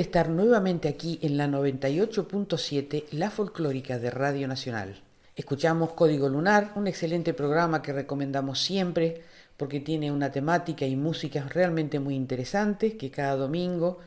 [0.00, 5.02] Estar nuevamente aquí en la 98.7, La Folclórica de Radio Nacional.
[5.36, 9.22] Escuchamos Código Lunar, un excelente programa que recomendamos siempre
[9.56, 13.98] porque tiene una temática y música realmente muy interesantes que cada domingo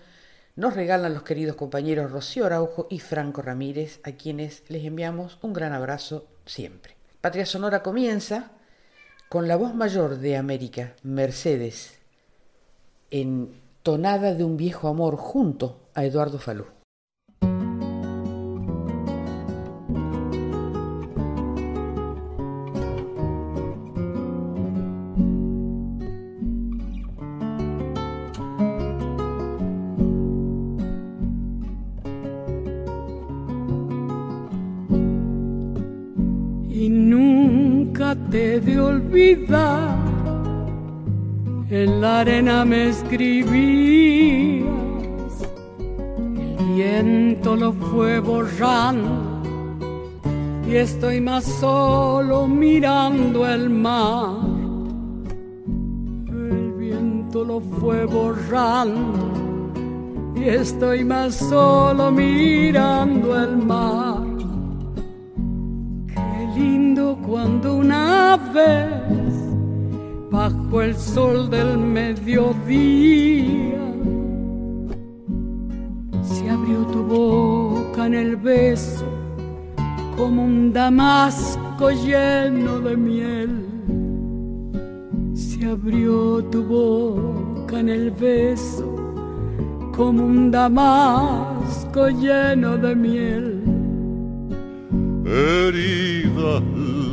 [0.55, 5.53] nos regalan los queridos compañeros Rocío Araujo y Franco Ramírez, a quienes les enviamos un
[5.53, 6.95] gran abrazo siempre.
[7.21, 8.51] Patria Sonora comienza
[9.29, 11.99] con la voz mayor de América, Mercedes,
[13.11, 16.65] en Tonada de un viejo amor junto a Eduardo Falú.
[36.69, 40.03] Y nunca te de olvidar
[41.69, 44.72] en la arena me escribías, el
[46.83, 49.41] viento lo fue borrando
[50.67, 54.39] y estoy más solo mirando el mar.
[56.27, 59.31] El viento lo fue borrando
[60.35, 64.23] y estoy más solo mirando el mar.
[66.07, 68.91] Qué lindo cuando una vez
[70.31, 73.92] bajo el sol del mediodía.
[76.53, 79.05] Se abrió tu boca en el beso
[80.15, 83.65] como un damasco lleno de miel.
[85.33, 88.85] Se abrió tu boca en el beso
[89.95, 93.63] como un damasco lleno de miel.
[95.25, 96.61] Herida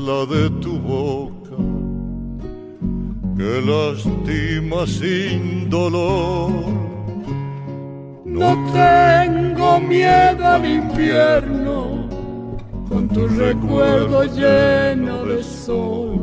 [0.07, 1.57] la de tu boca
[3.39, 7.00] que lastima sin dolor.
[8.31, 12.09] No tengo miedo al invierno,
[12.89, 16.17] con tu recuerdo lleno de sol.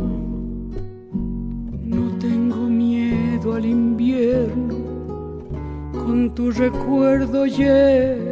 [1.84, 4.78] No tengo miedo al invierno,
[5.92, 8.27] con tu recuerdo lleno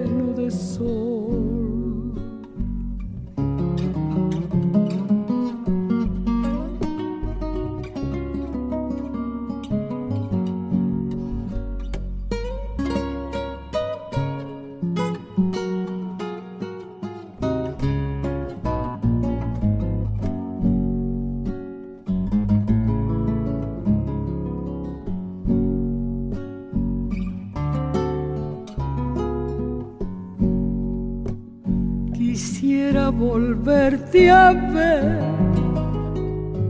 [33.46, 35.20] volverte a ver,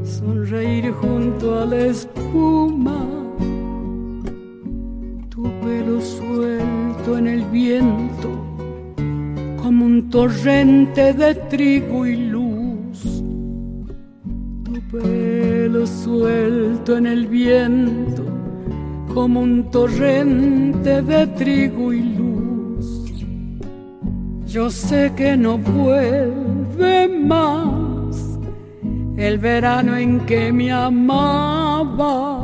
[0.03, 2.99] sonreír junto a la espuma,
[5.29, 8.29] tu pelo suelto en el viento,
[9.61, 13.23] como un torrente de trigo y luz.
[14.65, 18.23] Tu pelo suelto en el viento,
[19.13, 22.35] como un torrente de trigo y luz
[24.55, 25.57] yo sé que no
[26.75, 28.39] más
[29.17, 32.43] el verano en que me amabas,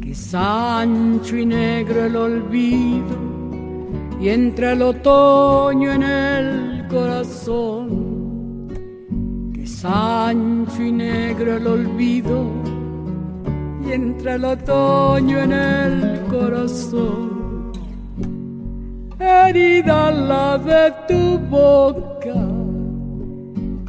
[0.00, 3.30] que ancho y negro el olvido
[4.20, 7.88] y entre el otoño en el corazón,
[9.54, 12.44] que ancho y negro el olvido
[13.86, 17.40] y entre el otoño en el corazón.
[19.18, 22.39] Herida la de tu boca,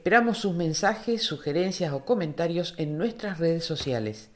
[0.00, 4.30] Esperamos sus mensajes, sugerencias o comentarios en nuestras redes sociales.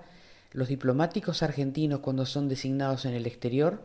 [0.50, 3.80] los diplomáticos argentinos cuando son designados en el exterior,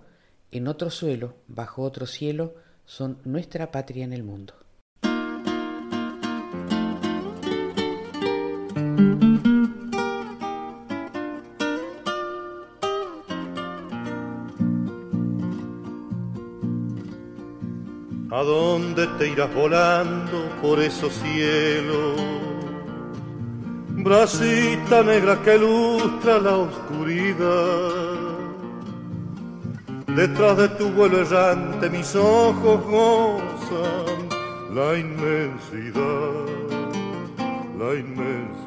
[0.50, 2.56] en otro suelo, bajo otro cielo,
[2.88, 4.56] son nuestra patria en el mundo.
[8.98, 9.02] ¿A
[18.44, 22.20] dónde te irás volando por esos cielos?
[23.90, 27.92] Bracita negra que ilustra la oscuridad.
[30.08, 34.28] Detrás de tu vuelo errante mis ojos gozan
[34.74, 36.46] la inmensidad,
[37.80, 38.67] la inmensidad.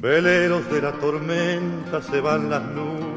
[0.00, 3.08] Veleros de la tormenta se van las nubes,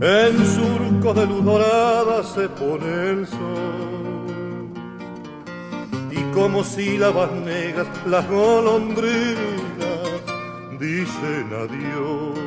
[0.00, 4.70] en surcos de luz dorada se pone el sol,
[6.10, 9.36] y como sílabas negras las golondrinas
[10.78, 12.38] dicen adiós,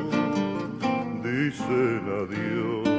[1.21, 2.92] dicen adiós.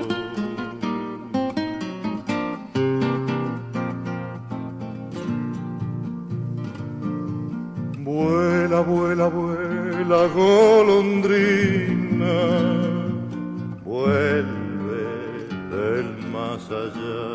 [8.14, 11.26] Vuela, vuela, vuela, golondrina,
[13.84, 15.06] vuelve
[15.74, 17.26] del más allá.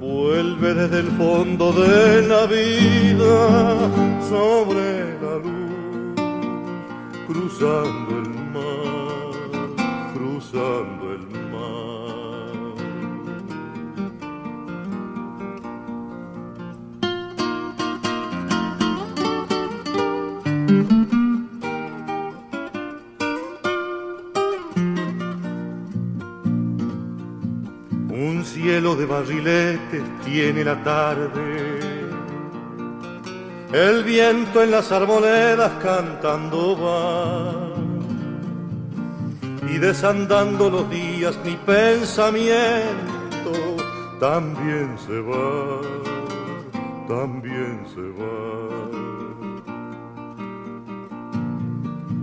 [0.00, 3.36] Vuelve desde el fondo de la vida
[4.28, 6.16] sobre la luz,
[7.28, 9.36] cruzando el mar,
[10.14, 11.27] cruzando el
[29.18, 31.80] barriletes tiene la tarde.
[33.72, 37.52] El viento en las arboledas cantando va.
[39.70, 43.52] Y desandando los días mi pensamiento
[44.18, 45.80] también se va,
[47.06, 48.38] también se va.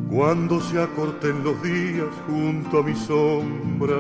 [0.10, 3.96] Cuando se acorten los días junto a mi sombra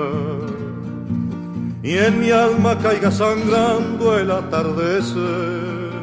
[1.85, 5.93] y en mi alma caiga sangrando el atardecer.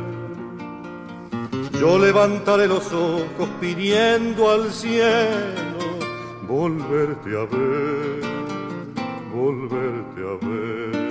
[1.81, 5.63] Yo levantaré los ojos pidiendo al cielo
[6.47, 8.21] volverte a ver,
[9.35, 11.03] volverte a ver.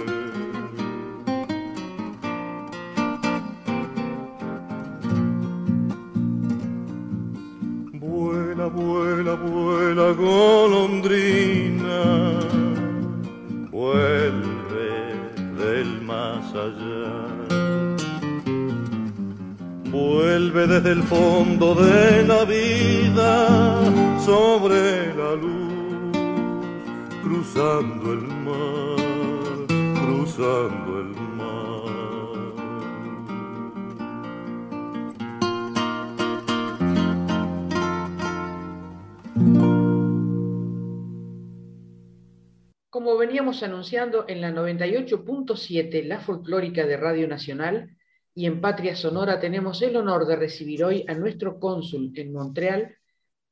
[7.93, 11.70] Vuela, vuela, vuela, golondrina,
[16.53, 17.31] allá.
[19.91, 23.79] Vuelve desde el fondo de la vida
[24.19, 26.13] sobre la luz,
[27.23, 29.67] cruzando el mar,
[30.01, 31.00] cruzando el mar.
[43.41, 47.97] Veníamos anunciando en la 98.7, la folclórica de Radio Nacional,
[48.35, 52.95] y en Patria Sonora tenemos el honor de recibir hoy a nuestro cónsul en Montreal,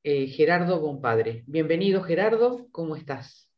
[0.04, 1.44] eh, Gerardo Bonpadre.
[1.48, 3.50] Bienvenido, Gerardo, ¿cómo estás?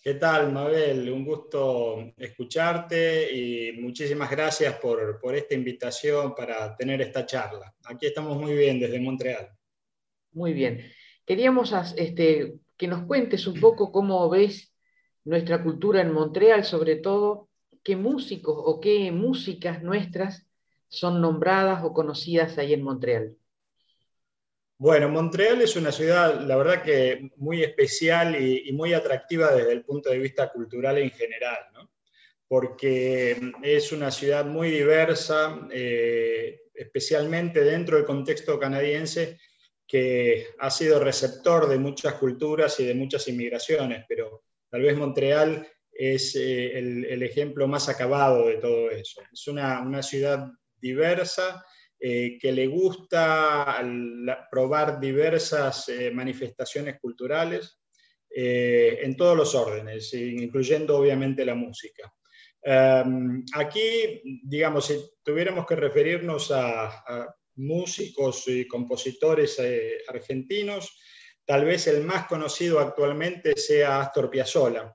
[0.00, 1.10] ¿Qué tal, Mabel?
[1.10, 7.74] Un gusto escucharte y muchísimas gracias por, por esta invitación para tener esta charla.
[7.86, 9.50] Aquí estamos muy bien desde Montreal.
[10.34, 10.88] Muy bien.
[11.26, 14.71] Queríamos este, que nos cuentes un poco cómo ves
[15.24, 17.48] nuestra cultura en Montreal, sobre todo
[17.82, 20.46] qué músicos o qué músicas nuestras
[20.88, 23.36] son nombradas o conocidas ahí en Montreal.
[24.78, 29.84] Bueno, Montreal es una ciudad, la verdad que muy especial y, muy atractiva desde el
[29.84, 31.90] punto de vista cultural en general, ¿no?
[32.48, 39.38] porque es una ciudad muy diversa, eh, especialmente dentro del contexto canadiense,
[39.86, 45.64] que ha sido receptor de muchas culturas y de muchas inmigraciones, pero tal vez Montreal
[45.92, 49.22] es eh, el, ejemplo más acabado de todo eso.
[49.32, 50.48] Es una, ciudad
[50.80, 51.64] diversa
[52.00, 53.80] eh, que le gusta
[54.50, 57.78] probar diversas manifestaciones culturales
[58.34, 62.10] en todos los órdenes, incluyendo obviamente la música.
[62.62, 70.98] Em, aquí, digamos, si tuviéramos que referirnos a, músicos y compositores eh, argentinos,
[71.44, 74.94] tal vez el más conocido actualmente sea Astor Piazzolla.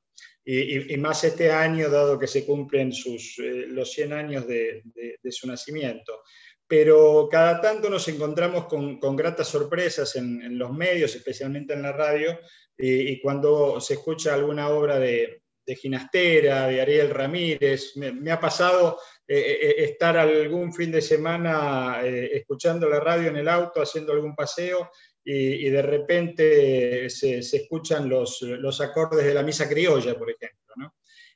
[0.49, 4.81] Y, más este año, dado que se cumplen eh, los 100 años de,
[5.29, 6.23] su nacimiento.
[6.65, 12.39] Pero cada tanto nos encontramos con, gratas sorpresas en, los medios, especialmente en la radio,
[12.77, 17.97] y cuando se escucha alguna obra de, Ginastera, de Ariel Ramírez.
[17.97, 23.49] Me, ha pasado eh, eh, estar algún fin de semana escuchando la radio en el
[23.49, 24.89] auto, haciendo algún paseo,
[25.29, 30.93] y, de repente se, escuchan los, los, acordes de la misa criolla, por ejemplo.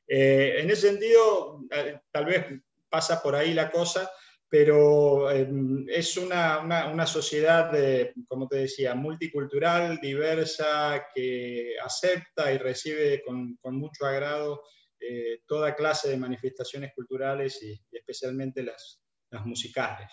[0.07, 1.65] en ese sentido,
[2.09, 2.45] tal vez
[2.89, 4.09] pasa por ahí la cosa,
[4.47, 7.69] pero em, es una, sociedad,
[8.27, 14.63] como te decía, multicultural, diversa, que acepta y recibe con, mucho agrado
[14.99, 19.01] eh, toda clase de manifestaciones culturales y, especialmente las,
[19.45, 20.11] musicales.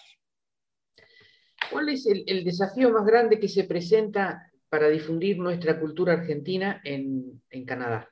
[1.70, 7.42] ¿Cuál es el, desafío más grande que se presenta para difundir nuestra cultura argentina en,
[7.66, 8.08] Canadá?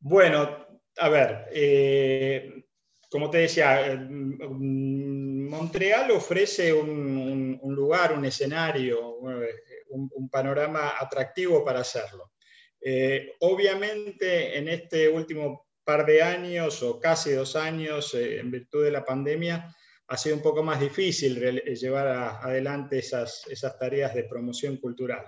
[0.00, 2.68] Bueno, a ver, eh,
[3.10, 9.54] como te decía, eh, mm, Montreal ofrece un, lugar, un escenario, eh,
[9.90, 12.32] un, panorama atractivo para hacerlo.
[12.80, 18.90] Eh, obviamente, en este último par de años o casi dos años, en virtud de
[18.90, 19.74] la pandemia,
[20.08, 22.08] ha sido un poco más difícil llevar
[22.42, 23.44] adelante esas,
[23.78, 25.26] tareas de promoción cultural.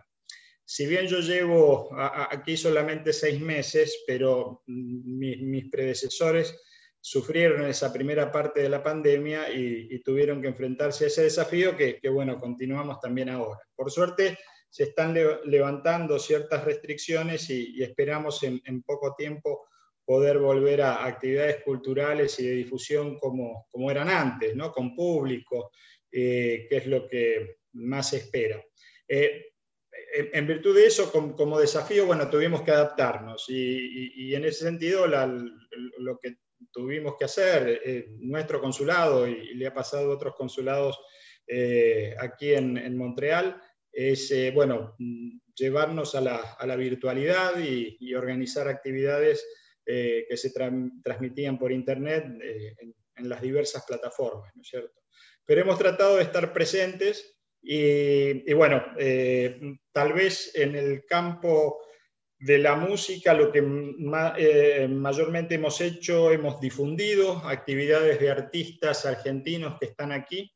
[0.65, 6.57] Si bien yo llevo aquí solamente seis meses, pero mis predecesores
[7.01, 12.01] sufrieron esa primera parte de la pandemia y, tuvieron que enfrentarse a ese desafío que,
[12.09, 13.59] bueno, continuamos también ahora.
[13.75, 14.39] Por suerte,
[14.71, 19.67] se están levantando ciertas restricciones y, esperamos en, poco tiempo
[20.11, 24.73] poder volver a actividades culturales y de difusión como, como eran antes, ¿no?
[24.73, 25.71] con público,
[26.11, 28.61] eh, que es lo que más se espera.
[29.07, 29.53] Eh,
[30.33, 36.19] en, virtud de eso, como, desafío, bueno, tuvimos que adaptarnos y, en ese sentido lo
[36.19, 36.39] que
[36.73, 40.99] tuvimos que hacer, eh, nuestro consulado, y, le ha pasado a otros consulados
[41.47, 43.63] eh, aquí en, Montreal,
[43.93, 44.97] es, bueno,
[45.55, 49.47] llevarnos a la, virtualidad y, organizar actividades
[50.29, 50.53] que se
[51.03, 52.95] transmitían por Internet en,
[53.29, 55.03] las diversas plataformas, ¿no es cierto?
[55.45, 58.83] Pero hemos tratado de estar presentes y, y bueno,
[59.93, 61.81] tal vez en el campo
[62.41, 63.63] de la música, lo que
[64.39, 70.51] eh, mayormente hemos hecho, hemos difundido actividades de artistas argentinos que están aquí.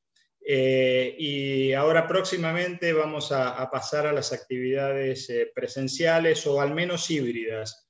[0.46, 7.10] Eh, y ahora próximamente vamos a, pasar a las actividades eh, presenciales o al menos
[7.10, 7.83] híbridas,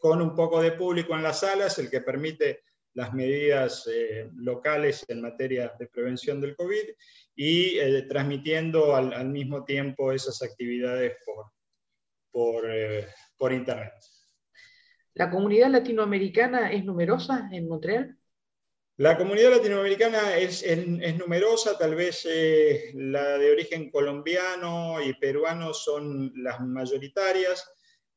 [0.00, 2.62] con un poco de público en las salas, el que permite
[2.94, 3.88] las medidas
[4.34, 6.84] locales en materia de prevención del COVID
[7.34, 11.16] y transmitiendo al, al mismo tiempo esas actividades
[12.32, 13.06] por, eh,
[13.36, 13.92] por, Internet.
[15.14, 18.16] ¿La comunidad latinoamericana es numerosa en Montreal?
[18.96, 20.64] La comunidad latinoamericana es,
[21.18, 27.68] numerosa, tal vez eh, la de origen colombiano y peruano son las mayoritarias.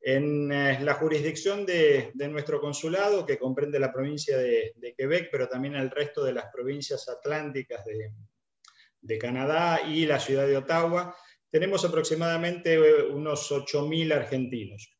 [0.08, 5.74] En eh, la jurisdicción de, nuestro consulado, que comprende la provincia de, Quebec, pero también
[5.74, 11.12] el resto de las provincias atlánticas de, Canadá y la ciudad de Ottawa,
[11.50, 14.96] tenemos aproximadamente eh, unos 8.000 argentinos.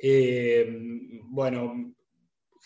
[0.00, 0.66] Eh,
[1.24, 1.94] bueno,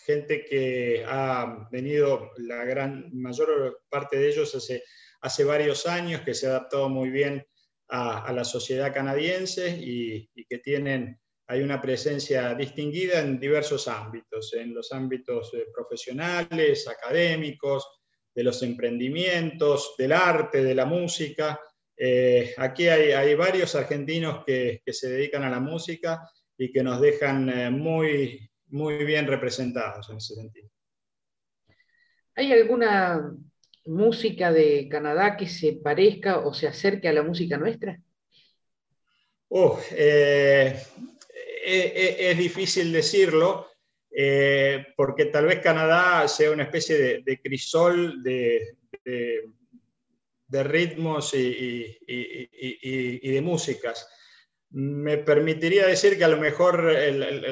[0.05, 4.71] gente que ha venido, la gran mayor parte de ellos
[5.19, 7.45] hace varios años, que se ha adaptado muy bien
[7.89, 14.73] a, la sociedad canadiense y, que tienen, hay una presencia distinguida en diversos ámbitos, en
[14.73, 17.87] los ámbitos eh, profesionales, académicos,
[18.35, 21.59] de los emprendimientos, del arte, de la música,
[21.99, 27.49] eh, aquí hay, varios argentinos que, se dedican a la música y que nos dejan
[27.49, 30.69] eh, muy, muy bien representados en ese sentido.
[32.35, 33.35] ¿Hay alguna
[33.85, 37.99] música de Canadá que se parezca o se acerque a la música nuestra?
[39.49, 40.79] Oh, eh,
[41.67, 43.67] es difícil decirlo.
[44.95, 48.75] porque tal vez Canadá sea una especie de, crisol de,
[50.49, 54.07] ritmos y, de músicas.
[54.69, 56.93] Me permitiría decir que a lo mejor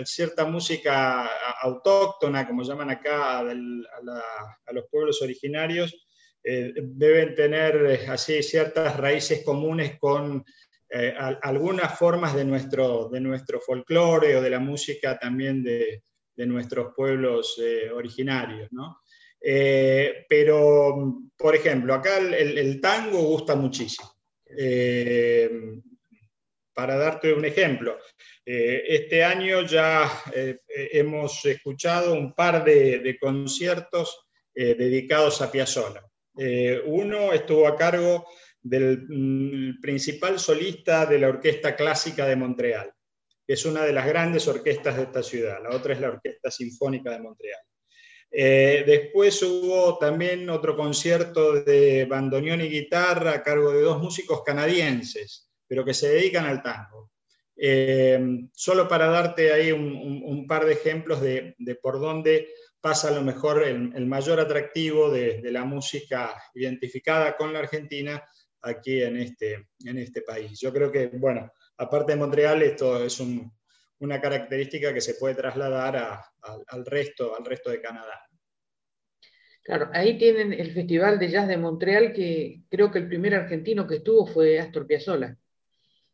[0.06, 1.30] cierta música
[1.62, 6.06] autóctona, como llaman acá a, los pueblos originarios,
[6.48, 10.46] eh, deben tener eh, así ciertas raíces comunes con
[10.90, 16.04] eh, algunas formas de nuestro, de nuestro folclore o de la música también de,
[16.38, 17.58] nuestros pueblos
[17.94, 18.70] originarios.
[20.28, 24.12] pero, por ejemplo, acá el, tango gusta muchísimo.
[26.74, 27.98] para darte un ejemplo,
[28.46, 30.12] este año ya
[30.66, 36.06] hemos escuchado un par de, conciertos dedicados a Piazzolla.
[36.38, 38.26] Eh, uno estuvo a cargo
[38.66, 42.92] del mm, principal solista de la Orquesta Clásica de Montreal,
[43.46, 45.62] que es una de las grandes orquestas de esta ciudad.
[45.62, 47.60] La otra es la Orquesta Sinfónica de Montreal.
[48.32, 54.42] Eh, después hubo también otro concierto de bandoneón y guitarra a cargo de dos músicos
[54.44, 57.12] canadienses, pero que se dedican al tango.
[57.56, 58.20] Eh,
[58.52, 62.48] solo para darte ahí un, par de ejemplos de, de por dónde
[62.86, 68.24] pasa a lo mejor el, mayor atractivo de, la música identificada con la Argentina
[68.66, 70.60] aquí en este, en este país.
[70.60, 73.20] Yo creo que, bueno, aparte de Montreal, esto es
[74.00, 75.96] una característica que se puede trasladar
[76.68, 78.22] al, resto, al resto de Canadá.
[79.64, 83.88] Claro, ahí tienen el Festival de Jazz de Montreal, que creo que el primer argentino
[83.88, 85.36] que estuvo fue Astor Piazzolla.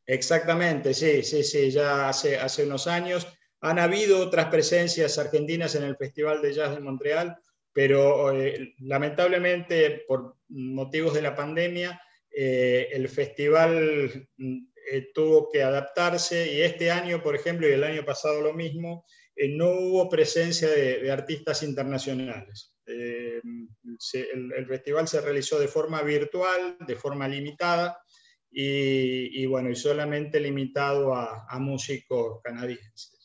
[0.06, 3.28] Exactamente, sí, sí, sí, ya hace, hace unos años.
[3.60, 7.38] Han habido otras presencias argentinas en el Festival de Jazz de Montreal,
[7.74, 12.02] pero eh, lamentablemente por motivos de la pandemia,
[12.36, 14.58] eh, el festival mm,
[14.92, 19.06] eh, tuvo que adaptarse y este año, por ejemplo, y el año pasado lo mismo,
[19.50, 22.76] no hubo presencia de, artistas internacionales.
[22.86, 23.42] el,
[24.68, 28.00] festival se realizó de forma virtual, de forma limitada,
[28.52, 33.22] y, bueno, y solamente limitado a músicos canadienses.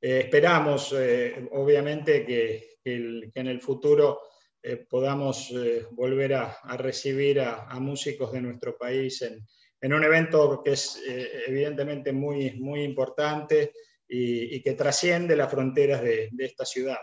[0.00, 4.20] Eh, esperamos, eh, obviamente, que, en el futuro
[4.66, 5.52] eh, podamos
[5.92, 9.46] volver a, recibir a, músicos de nuestro país en,
[9.92, 11.00] un evento que es
[11.46, 13.72] evidentemente muy, muy importante
[14.08, 16.98] y, que trasciende las fronteras de, esta ciudad.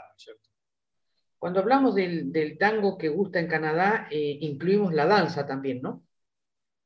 [1.40, 6.04] Cuando hablamos del, del, tango que gusta en Canadá, incluimos la danza también, ¿no?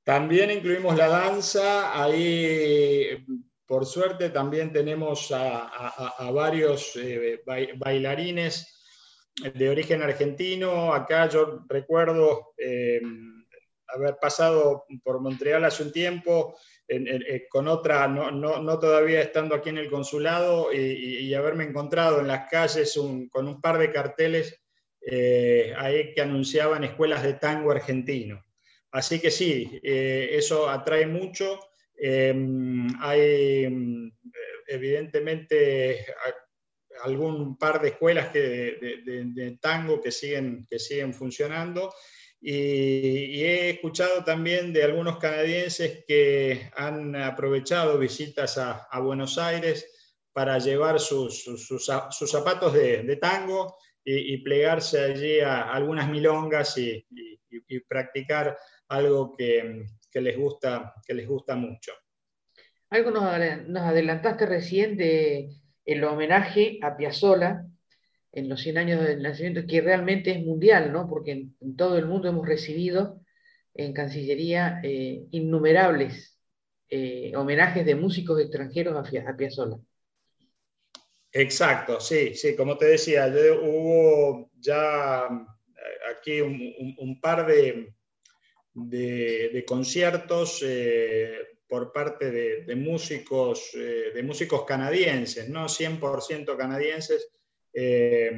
[0.03, 3.25] También incluimos la danza, ahí
[3.67, 7.43] por suerte también tenemos a, varios eh,
[7.77, 8.76] bailarines
[9.41, 10.93] de origen argentino.
[10.93, 13.01] Acá yo recuerdo eh,
[13.87, 19.77] haber pasado por Montreal hace un tiempo eh, con otra, no, todavía estando aquí en
[19.77, 22.97] el consulado, y, haberme encontrado en las calles
[23.31, 24.61] con un par de carteles
[25.77, 28.43] ahí que anunciaban escuelas de tango argentino.
[28.91, 31.59] Así que sí, eso atrae mucho.
[31.99, 34.11] Hay em,
[34.67, 36.05] evidentemente
[37.03, 41.93] algún par de escuelas de, tango que siguen, que siguen funcionando
[42.39, 49.87] y, he escuchado también de algunos canadienses que han aprovechado visitas a, Buenos Aires
[50.33, 51.43] para llevar sus,
[52.25, 57.05] zapatos de, tango y, plegarse allí a algunas milongas y
[57.87, 58.57] practicar
[58.89, 61.91] algo que, que les gusta, que les gusta mucho.
[62.89, 65.49] Algo nos, adelantaste recién de
[65.87, 67.65] el homenaje a Piazzolla
[68.33, 71.07] en los 100 años del nacimiento, que realmente es mundial, ¿no?
[71.07, 73.21] Porque en, todo el mundo hemos recibido
[73.73, 76.37] en Cancillería eh, innumerables
[76.89, 79.77] eh, homenajes de músicos extranjeros a, a Piazzolla.
[81.31, 83.27] Exacto, sí, sí, como te decía,
[83.61, 87.93] hubo ya eh, aquí un par de,
[88.73, 90.63] de, conciertos
[91.67, 97.29] por parte de, músicos, eh, de músicos canadienses, no 100% canadienses,
[97.73, 98.31] eh,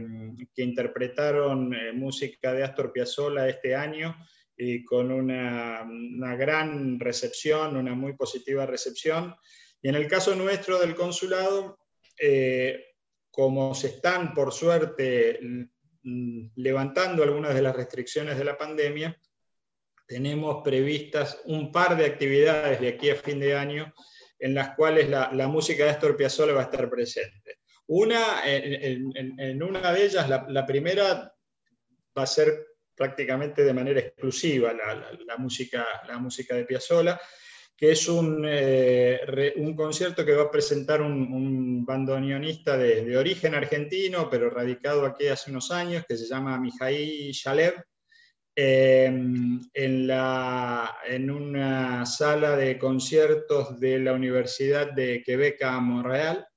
[0.53, 4.17] que interpretaron música de Astor Piazzolla este año
[4.57, 9.35] y con una, una, gran recepción, una muy positiva recepción.
[9.81, 11.79] Y en el caso nuestro del consulado,
[13.31, 15.39] como se están, por suerte,
[16.55, 19.17] levantando algunas de las restricciones de la pandemia,
[20.09, 23.93] tenemos previstas un par de actividades de aquí a fin de año
[24.39, 27.59] en las cuales la, música de Astor Piazzolla va a estar presente.
[27.87, 31.31] Una, en, una de ellas, la, primera
[32.17, 37.19] va a ser prácticamente de manera exclusiva la, música, la música de Piazzolla,
[37.77, 44.49] que es un, un, concierto que va a presentar un, bandoneonista de, origen argentino, pero
[44.49, 47.75] radicado aquí hace unos años, que se llama Mijaí Shalev,
[48.61, 56.47] en, la, en una sala de conciertos de la Universidad de Quebec a Montreal.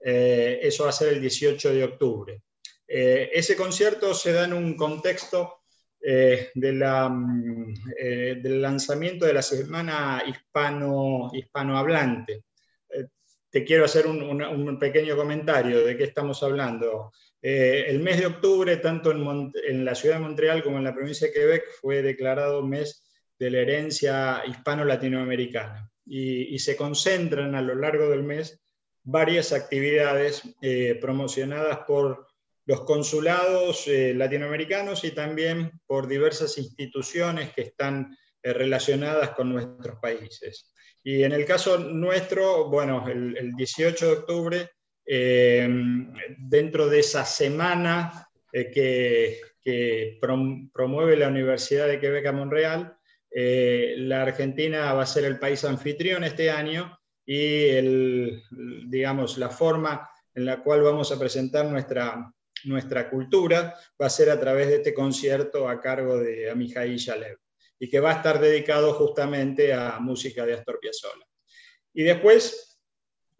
[0.00, 2.42] eso va a ser el 18 de octubre.
[2.86, 5.58] ese concierto se da en un contexto
[6.00, 12.44] eh, de la, mm, eh, del lanzamiento de la semana hispano, hispanohablante.
[12.88, 13.08] Eh,
[13.50, 17.12] te quiero hacer un, pequeño comentario de qué estamos hablando.
[17.40, 21.32] El mes de octubre, tanto en, la ciudad de Montreal como en la provincia de
[21.32, 23.04] Quebec, fue declarado mes
[23.38, 28.60] de la herencia hispano-latinoamericana y, se concentran a lo largo del mes
[29.04, 30.42] varias actividades
[31.00, 32.26] promocionadas por
[32.68, 39.98] los consulados eh, latinoamericanos y también por diversas instituciones que están eh, relacionadas con nuestros
[40.00, 40.70] países.
[41.02, 44.70] Y en el caso nuestro, bueno, el, 18 de octubre,
[45.08, 45.68] eh,
[46.38, 49.40] dentro de esa semana que,
[50.72, 52.96] promueve la Universidad de Quebec a Montreal,
[53.30, 58.40] la Argentina va a ser el país anfitrión este año y
[58.86, 62.32] digamos, la forma en la cual vamos a presentar nuestra,
[62.64, 67.38] nuestra cultura va a ser a través de este concierto a cargo de Amijay Yalev
[67.78, 71.26] y que va a estar dedicado justamente a música de Astor Piazzolla.
[71.92, 72.67] Y después,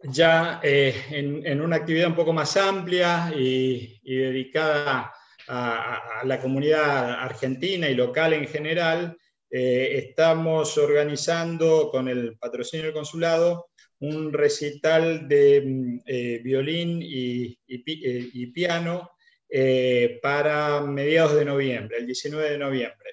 [0.03, 5.13] ya eh, en, una actividad un poco más amplia y, dedicada
[5.47, 9.17] a, la comunidad argentina y local en general,
[9.51, 17.57] eh, estamos organizando con el patrocinio del consulado un recital de mm, eh, violín y,
[17.67, 19.11] y, piano
[19.49, 23.11] eh, para mediados de noviembre, el 19 de noviembre,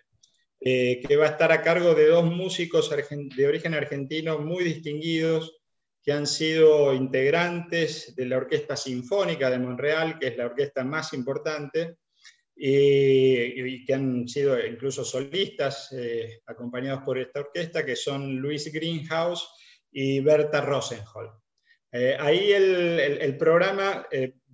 [0.61, 5.59] eh, que va a estar a cargo de dos músicos de origen argentino muy distinguidos
[6.07, 11.12] que han sido integrantes de la Orquesta Sinfónica de Montreal, que es la orquesta más
[11.12, 11.97] importante,
[12.55, 19.49] y, que han sido incluso solistas eh, acompañados por esta orquesta, que son Luis Greenhouse
[19.90, 21.33] y Berta Rosenholm.
[22.21, 24.07] ahí el, programa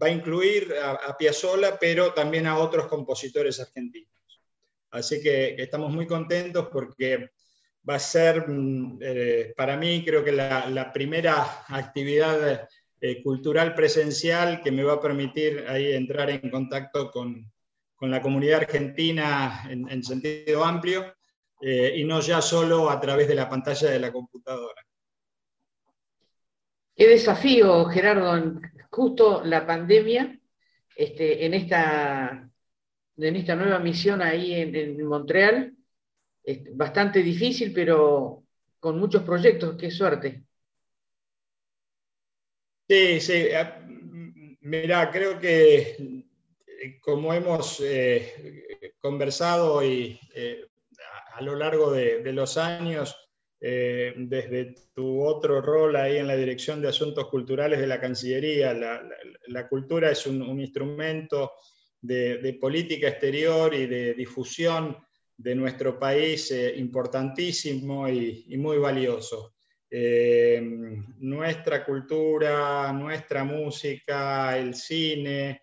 [0.03, 4.09] va a incluir a, Piazzolla, pero también a otros compositores argentinos.
[4.91, 7.29] Así que, estamos muy contentos porque
[7.89, 12.69] va a ser, mm, eh, para mí, creo que la, primera actividad
[13.01, 17.51] eh, cultural presencial que me va a permitir ahí entrar en contacto con,
[18.01, 21.15] la comunidad argentina en, sentido amplio
[21.61, 24.83] eh, y no ya solo a través de la pantalla de la computadora.
[26.97, 30.37] Qué desafío, Gerardo, justo la pandemia,
[30.97, 32.51] este, en, esta,
[33.17, 35.75] en esta nueva misión ahí en, Montreal,
[36.75, 38.43] bastante difícil, pero
[38.79, 40.45] con muchos proyectos, qué suerte.
[42.89, 43.49] Sí, sí,
[44.63, 46.25] mira, creo que
[46.67, 50.67] eh, como hemos eh, conversado y eh,
[51.35, 53.17] a lo largo de los años,
[53.59, 58.75] desde tu otro rol ahí en la Dirección de Asuntos Culturales de la Cancillería.
[58.75, 61.53] La, cultura es un, instrumento
[62.01, 64.99] de, política exterior y de difusión
[65.37, 69.55] de nuestro país eh, importantísimo y, muy valioso.
[69.91, 70.61] Eh,
[71.19, 75.61] nuestra cultura, nuestra música, el cine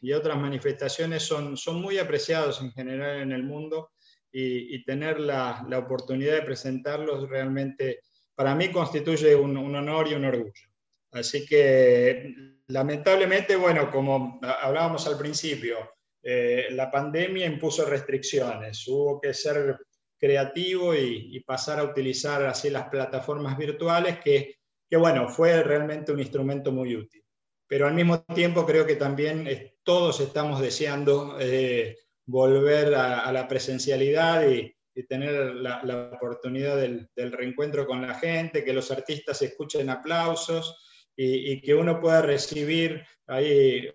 [0.00, 3.92] y otras manifestaciones son, son muy apreciados en general en el mundo
[4.32, 8.00] y, tener la, la, oportunidad de presentarlos realmente
[8.34, 10.68] para mí constituye un, un, honor y un orgullo.
[11.12, 12.34] Así que
[12.68, 15.76] lamentablemente, bueno, como hablábamos al principio,
[16.22, 19.78] eh, la pandemia impuso restricciones, hubo que ser
[20.18, 24.58] creativo y, pasar a utilizar así las plataformas virtuales que,
[24.92, 27.24] bueno, fue realmente un instrumento muy útil.
[27.66, 29.48] Pero al mismo tiempo creo que también
[29.82, 34.74] todos estamos deseando eh, volver a, la presencialidad y,
[35.08, 40.76] tener la, oportunidad del, reencuentro con la gente, que los artistas escuchen aplausos
[41.22, 43.88] y, que uno pueda recibir ahí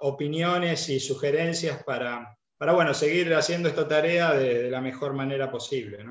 [0.00, 6.04] opiniones y sugerencias para, para bueno, seguir haciendo esta tarea de, la mejor manera posible.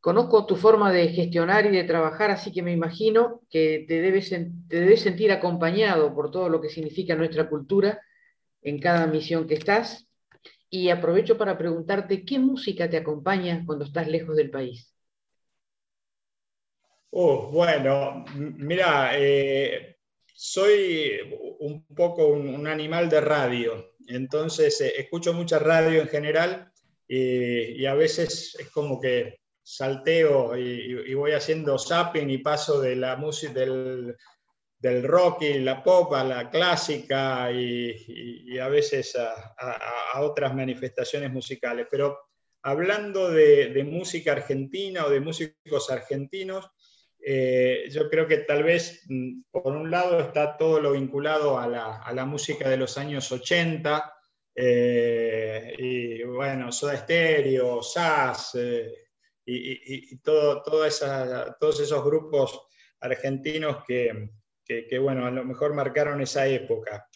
[0.00, 4.30] Conozco tu forma de gestionar y de trabajar, así que me imagino que te debes,
[4.30, 8.00] te debes sentir acompañado por todo lo que significa nuestra cultura
[8.62, 10.08] en cada misión que estás.
[10.70, 14.92] Y aprovecho para preguntarte, ¿qué música te acompaña cuando estás lejos del país?
[17.10, 19.96] Oh, bueno, mira, eh,
[20.34, 21.18] soy
[21.60, 26.70] un poco un, animal de radio, entonces eh, escucho mucha radio en general
[27.08, 33.16] y, a veces es como que salteo y, voy haciendo zapping y paso de la
[33.16, 34.14] música del,
[34.78, 41.86] del, rock y la pop a la clásica y, a veces a, otras manifestaciones musicales.
[41.90, 42.18] Pero
[42.62, 46.70] hablando de, música argentina o de músicos argentinos,
[47.20, 51.66] eh, yo creo que tal vez, mm, por un lado, está todo lo vinculado a
[51.66, 54.14] la, música de los años 80,
[54.54, 58.92] eh, y bueno, Soda Stereo, SAS, eh,
[59.44, 62.68] y, todo, todos esos grupos
[63.00, 67.08] argentinos que, bueno, a lo mejor marcaron esa época.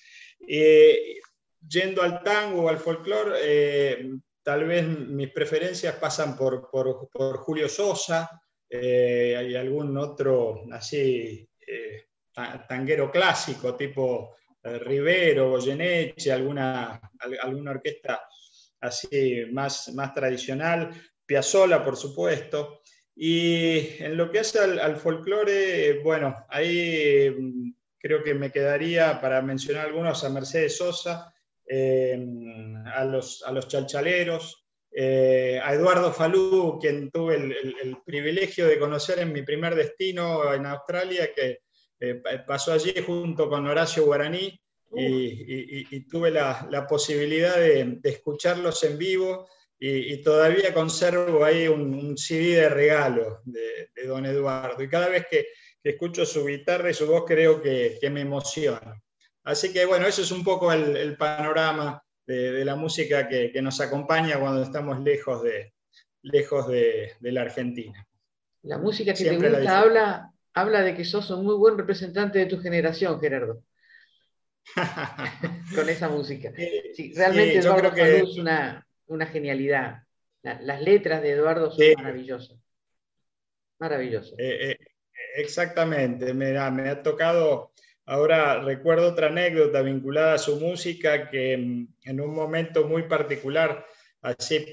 [1.68, 4.08] yendo al tango o al folclore,
[4.42, 8.41] tal vez mis preferencias pasan por, por Julio Sosa,
[8.74, 12.06] eh, hay algún otro así eh,
[12.66, 16.98] tanguero clásico, tipo eh, Rivero, Goyeneche, alguna,
[17.42, 18.22] alguna orquesta
[18.80, 20.90] así más, más tradicional,
[21.26, 22.80] Piazzolla, por supuesto.
[23.14, 29.42] Y en lo que hace al, folclore, bueno, ahí mm, creo que me quedaría para
[29.42, 31.30] mencionar algunos a Mercedes Sosa,
[31.68, 34.61] a, los, a los chalchaleros,
[34.94, 40.66] eh, a Eduardo Falú, quien tuve el, privilegio de conocer en mi primer destino en
[40.66, 41.60] Australia, que
[41.98, 44.60] eh, pasó allí junto con Horacio Guaraní
[44.94, 52.68] y, tuve la, posibilidad de, escucharlos en vivo y, todavía conservo ahí un, CD de
[52.68, 55.46] regalo de, don Eduardo y cada vez que,
[55.84, 59.00] escucho su guitarra y su voz creo que, me emociona.
[59.42, 64.38] Así que bueno, eso es un poco el panorama de, la música que, nos acompaña
[64.38, 65.72] cuando estamos lejos de,
[66.22, 68.06] lejos de, la Argentina.
[68.62, 72.46] La música que te gusta habla, habla de que sos un muy buen representante de
[72.46, 73.62] tu generación, Gerardo.
[75.74, 76.52] Con esa música.
[76.52, 78.86] realmente yo creo que es una,
[79.26, 80.04] genialidad.
[80.42, 82.58] las letras de Eduardo son maravillosas.
[83.78, 84.38] Maravillosas.
[84.38, 84.78] Eh, eh,
[85.36, 86.32] exactamente.
[86.32, 87.72] me ha tocado
[88.06, 93.86] Ahora recuerdo otra anécdota vinculada a su música que mm, en un momento muy particular,
[94.22, 94.66] así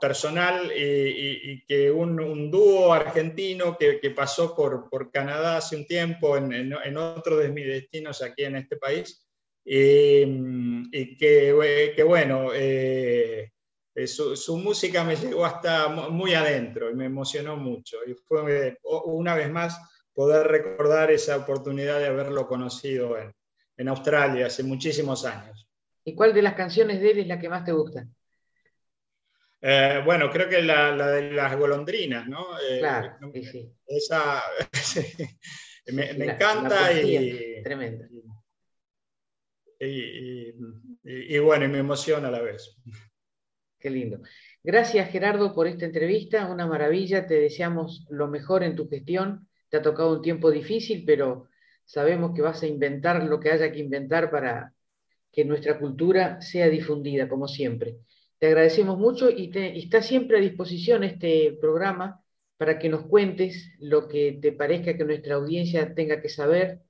[0.00, 6.52] personal, y, que un, dúo argentino que, pasó por, por, Canadá hace un tiempo, en,
[6.52, 9.24] en, otro de mis destinos aquí en este país,
[9.64, 13.52] y, mm, que, que, bueno, eh,
[13.94, 17.98] eh, su, su, música me llegó hasta muy adentro y me emocionó mucho.
[18.06, 19.78] Y fue una vez más
[20.14, 23.34] poder recordar esa oportunidad de haberlo conocido en,
[23.76, 25.68] en Australia hace muchísimos años.
[26.04, 28.06] ¿Y cuál de las canciones de él es la que más te gusta?
[29.60, 32.58] Eh, bueno, creo que la, la, de las golondrinas, ¿no?
[32.60, 33.72] Eh, claro, sí, sí.
[33.86, 34.42] Esa
[35.86, 37.62] me, me encanta y.
[37.62, 38.06] Tremenda.
[39.80, 40.54] Y, y,
[41.02, 42.76] y, bueno, y me emociona a la vez.
[43.78, 44.20] Qué lindo.
[44.62, 46.46] Gracias, Gerardo, por esta entrevista.
[46.46, 47.26] Una maravilla.
[47.26, 51.48] Te deseamos lo mejor en tu gestión te ha tocado un tiempo difícil, pero
[51.84, 54.72] sabemos que vas a inventar lo que haya que inventar para
[55.32, 57.98] que nuestra cultura sea difundida, como siempre.
[58.38, 62.22] Te agradecemos mucho y, está siempre a disposición este programa
[62.56, 66.82] para que nos cuentes lo que te parezca que nuestra audiencia tenga que saber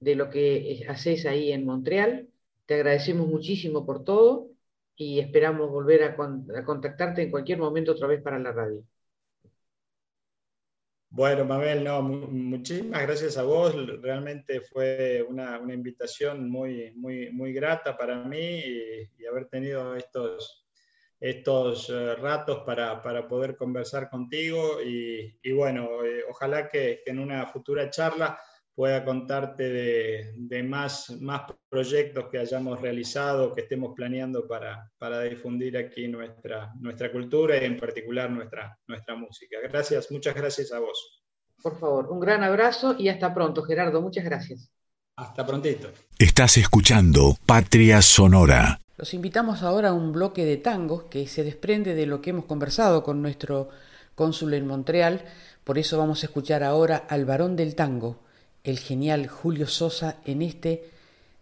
[0.00, 2.28] de lo que haces ahí en Montreal.
[2.66, 4.50] Te agradecemos muchísimo por todo
[4.94, 6.16] y esperamos volver a
[6.66, 8.84] contactarte en cualquier momento otra vez para la radio.
[11.16, 13.74] Bueno, Mabel, no, muchísimas gracias a vos.
[14.02, 18.60] Realmente fue una, invitación muy, muy, muy grata para mí
[19.18, 20.66] y, haber tenido estos,
[21.18, 24.82] estos eh, ratos para, poder conversar contigo.
[24.82, 28.38] Y, bueno, eh, ojalá que, en una futura charla
[28.76, 29.70] pueda contarte
[30.36, 36.72] de, más, más proyectos que hayamos realizado, que estemos planeando para, para, difundir aquí nuestra,
[36.78, 39.56] nuestra cultura y en particular nuestra, nuestra música.
[39.62, 41.22] Gracias, muchas gracias a vos.
[41.62, 44.02] Por favor, un gran abrazo y hasta pronto, Gerardo.
[44.02, 44.70] Muchas gracias.
[45.16, 45.88] Hasta prontito.
[46.18, 48.78] Estás escuchando Patria Sonora.
[48.98, 52.44] Los invitamos ahora a un bloque de tangos que se desprende de lo que hemos
[52.44, 53.70] conversado con nuestro
[54.14, 55.24] cónsul en Montreal.
[55.64, 58.25] Por eso vamos a escuchar ahora al varón del tango,
[58.66, 60.90] el genial Julio Sosa en este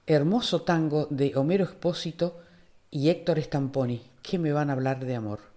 [0.06, 2.38] hermoso tango de Homero Expósito
[2.90, 5.53] y Héctor Stamponi, que me van a hablar de amor.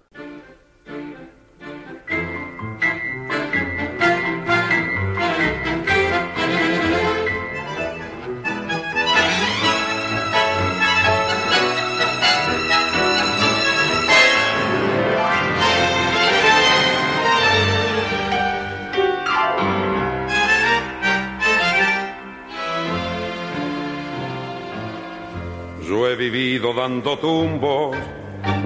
[26.87, 27.97] Tumbos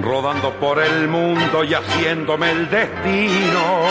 [0.00, 3.82] rodando por el mundo y haciéndome el destino.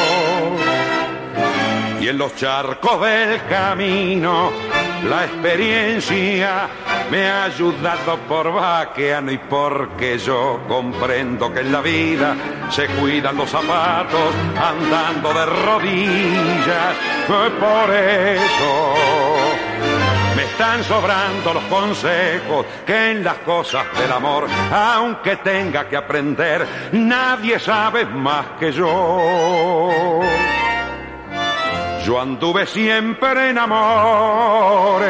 [1.99, 4.51] Y en los charcos del camino,
[5.07, 6.69] la experiencia
[7.11, 12.35] me ha ayudado por vaqueano y porque yo comprendo que en la vida
[12.69, 16.95] se cuidan los zapatos andando de rodillas.
[17.27, 19.20] Por eso
[20.51, 27.57] están sobrando los consejos que en las cosas del amor, aunque tenga que aprender, nadie
[27.57, 30.19] sabe más que yo.
[32.05, 35.01] Yo anduve siempre en amores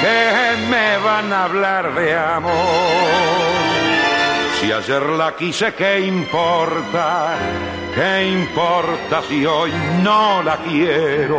[0.00, 2.52] que me van a hablar de amor.
[4.60, 7.34] Si ayer la quise, ¿qué importa?
[7.94, 9.72] ¿Qué importa si hoy
[10.02, 11.38] no la quiero?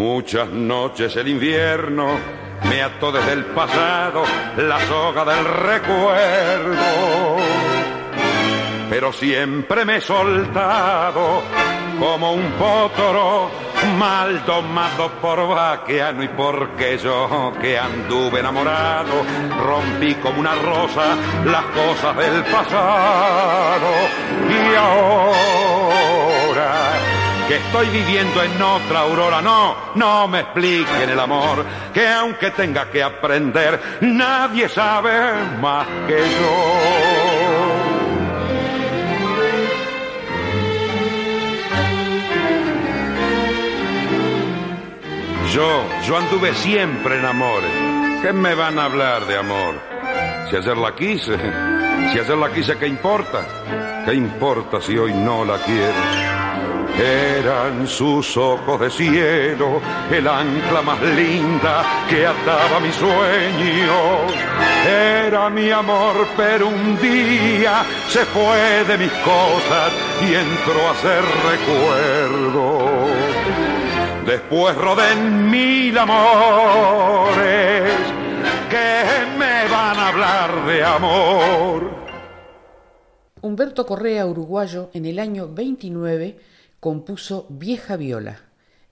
[0.00, 2.18] Muchas noches el invierno
[2.70, 4.22] me ató desde el pasado
[4.56, 7.36] la soga del recuerdo.
[8.88, 11.42] Pero siempre me he soltado
[11.98, 13.50] como un potro
[13.98, 19.22] mal tomado por vaqueano y porque yo que anduve enamorado
[19.62, 23.90] rompí como una rosa las cosas del pasado
[24.48, 26.20] y ahora
[27.50, 29.42] que estoy viviendo en otra aurora.
[29.42, 35.10] No, no me expliquen el amor, que aunque tenga que aprender, nadie sabe
[35.60, 37.40] más que yo.
[45.52, 47.72] Yo, yo anduve siempre en amores.
[48.22, 49.74] ¿Qué me van a hablar de amor?
[50.48, 51.36] Si ayer la quise,
[52.12, 53.44] si ayer la quise, ¿qué importa?
[54.04, 56.39] ¿Qué importa si hoy no la quiero?
[56.98, 64.32] Eran sus ojos de cielo, el ancla más linda que ataba mis sueños.
[64.86, 71.22] Era mi amor, pero un día se fue de mis cosas y entró a ser
[71.50, 72.80] recuerdo.
[74.26, 77.92] Después rodé mil amores
[78.68, 81.90] que me van a hablar de amor.
[83.42, 86.38] Humberto Correa, uruguayo, en el año 29
[86.80, 88.40] compuso Vieja Viola.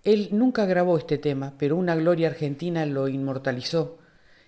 [0.05, 3.99] Él nunca grabó este tema, pero una gloria argentina lo inmortalizó.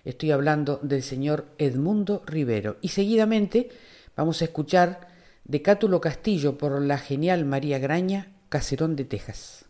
[0.05, 2.77] Estoy hablando del señor Edmundo Rivero.
[2.81, 3.69] Y seguidamente
[4.15, 5.07] vamos a escuchar
[5.43, 9.65] de Cátulo Castillo por la genial María Graña, Caserón de Texas.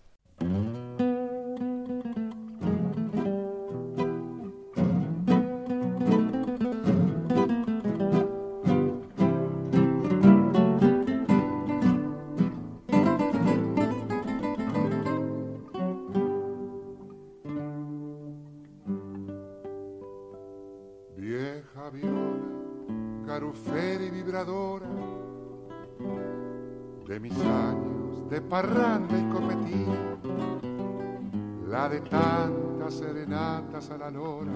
[28.51, 29.85] Parranda y cometí,
[31.69, 34.51] la de tantas serenatas a la lora,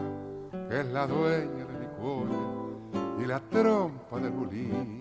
[0.69, 4.99] que es la dueña de mi cuore y la trompa del bulín.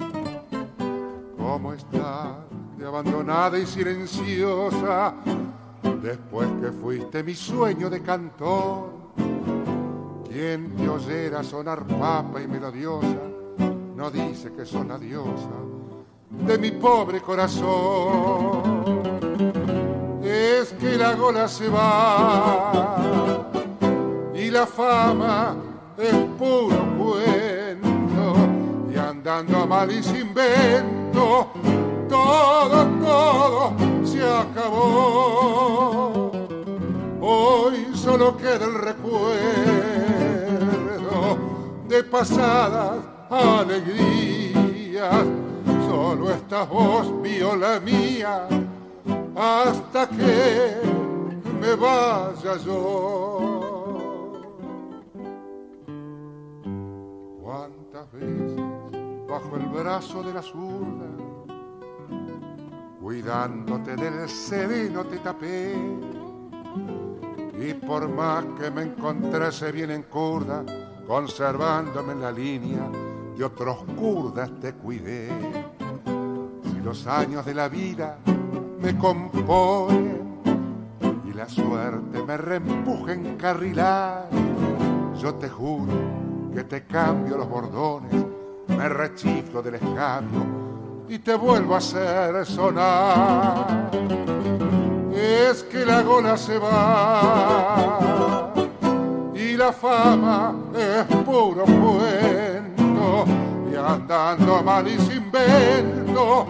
[1.36, 2.46] ¿Cómo está
[2.78, 5.14] de abandonada y silenciosa
[6.00, 8.92] después que fuiste mi sueño de cantor?
[10.30, 13.33] Quien te oyera sonar papa y melodiosa
[14.10, 15.50] dice que son la diosa
[16.30, 18.62] de mi pobre corazón.
[20.22, 23.46] Es que la gola se va
[24.34, 25.56] y la fama
[25.96, 28.34] es puro cuento
[28.92, 31.48] y andando a mal y sin vento
[32.08, 33.72] todo, todo
[34.04, 36.30] se acabó.
[37.20, 39.38] Hoy solo queda el recuerdo
[41.88, 45.26] de pasadas alegrías
[45.88, 48.48] solo esta voz viola mía
[49.36, 50.76] hasta que
[51.60, 54.32] me vaya yo.
[57.42, 58.60] Cuántas veces
[59.28, 61.06] bajo el brazo de la zurda,
[63.00, 65.74] cuidándote del sereno te tapé.
[67.58, 70.64] Y por más que me encontrase bien en curda,
[71.06, 72.90] conservándome en la línea
[73.36, 75.28] de otros curdas te cuidé
[76.84, 78.18] los años de la vida
[78.78, 80.42] me componen
[81.26, 84.28] y la suerte me reempuja en carrilar.
[85.18, 85.92] Yo te juro
[86.54, 88.26] que te cambio los bordones,
[88.68, 90.44] me rechiflo del escabio
[91.08, 93.90] y te vuelvo a hacer sonar.
[95.14, 98.52] Es que la gola se va
[99.34, 101.64] y la fama es puro
[103.70, 106.46] y andando mal y sin vento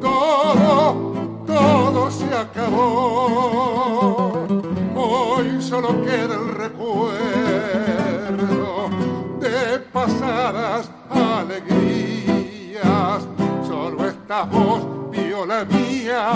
[0.00, 1.14] todo,
[1.46, 4.46] todo se acabó.
[4.94, 7.20] Hoy solo queda el recuerdo
[9.40, 13.26] de pasadas alegrías.
[13.66, 16.32] Solo esta voz viola mía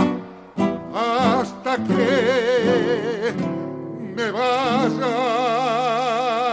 [0.94, 3.34] hasta que
[4.16, 6.47] me vaya.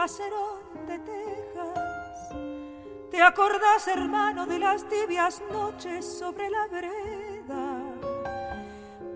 [0.00, 2.34] Caserón de Texas.
[3.10, 7.82] ¿Te acordás, hermano, de las tibias noches sobre la vereda?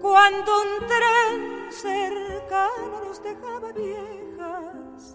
[0.02, 5.14] Cuando un tren cercano nos dejaba viejas,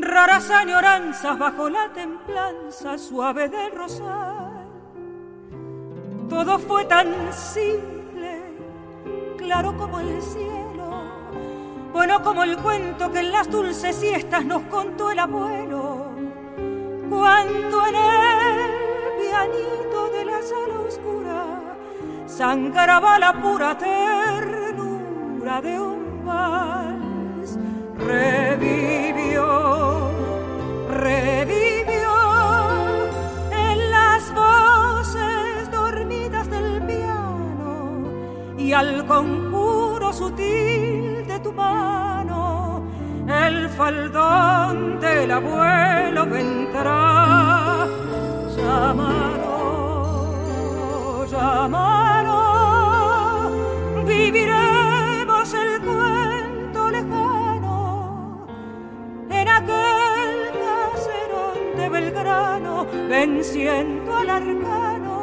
[0.00, 4.66] raras añoranzas bajo la templanza suave del rosal.
[6.30, 8.40] Todo fue tan simple,
[9.36, 10.63] claro como el cielo
[11.94, 16.10] bueno como el cuento que en las dulces siestas nos contó el abuelo,
[17.08, 18.60] cuando en el
[19.20, 21.46] pianito de la sala oscura
[22.26, 27.56] sangraba la pura ternura de un vals,
[27.96, 29.46] revivió,
[30.90, 32.12] revivió
[33.52, 38.02] en las voces dormidas del piano
[38.58, 41.13] y al conjuro sutil
[41.44, 42.82] tu mano,
[43.28, 47.86] el faldón del abuelo vendrá.
[48.56, 49.56] Llámalo,
[51.30, 52.40] llámalo,
[54.06, 58.46] viviremos el cuento lejano
[59.28, 65.18] en aquel caserón de Belgrano, venciendo al arcano,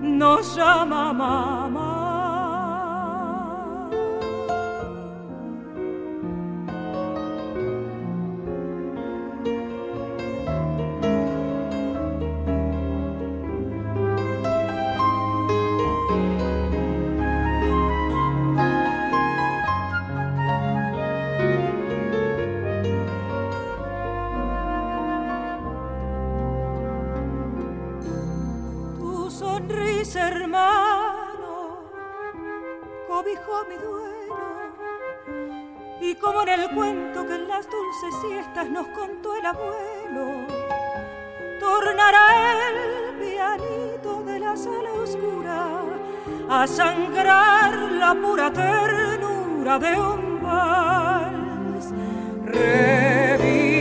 [0.00, 1.61] nos llama mamá.
[46.54, 51.84] A sangrar la pura ternura de un vals.
[52.44, 53.80] Revivió,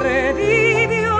[0.00, 1.16] revivió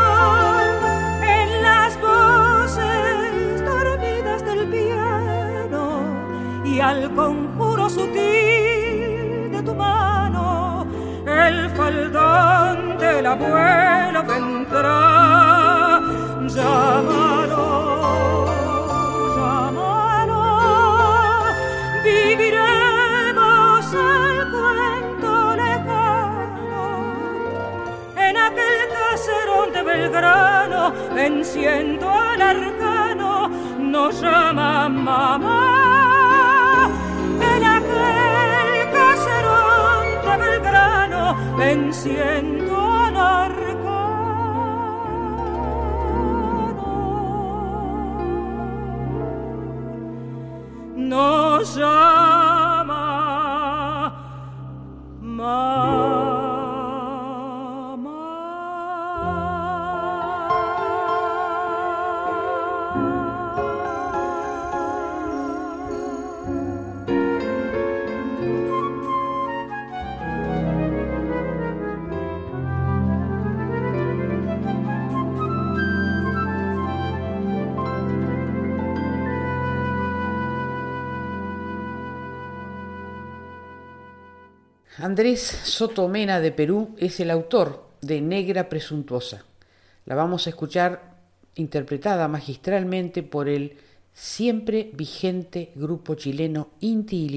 [1.36, 5.84] en las voces dormidas del piano
[6.64, 10.86] y al conjuro sutil de tu mano
[11.26, 16.00] el faldón del abuelo vendrá.
[16.46, 17.87] Llámalo,
[30.18, 33.48] Belgrano, venciendo al arcano,
[33.78, 35.68] nos llama mamá
[37.54, 43.68] en aquel caserón de Belgrano venciendo al arcano.
[50.96, 52.17] Nos llama
[85.08, 89.42] Andrés Sotomena de Perú es el autor de Negra Presuntuosa.
[90.04, 91.16] La vamos a escuchar
[91.54, 93.78] interpretada magistralmente por el
[94.12, 97.28] siempre vigente grupo chileno Inti y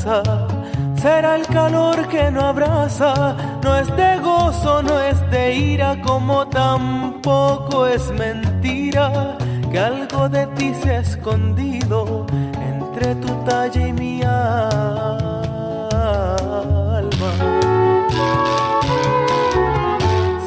[0.00, 6.46] Será el calor que no abraza, no es de gozo, no es de ira, como
[6.48, 9.36] tampoco es mentira
[9.70, 12.26] que algo de ti se ha escondido
[12.72, 15.18] entre tu talla y mi alma.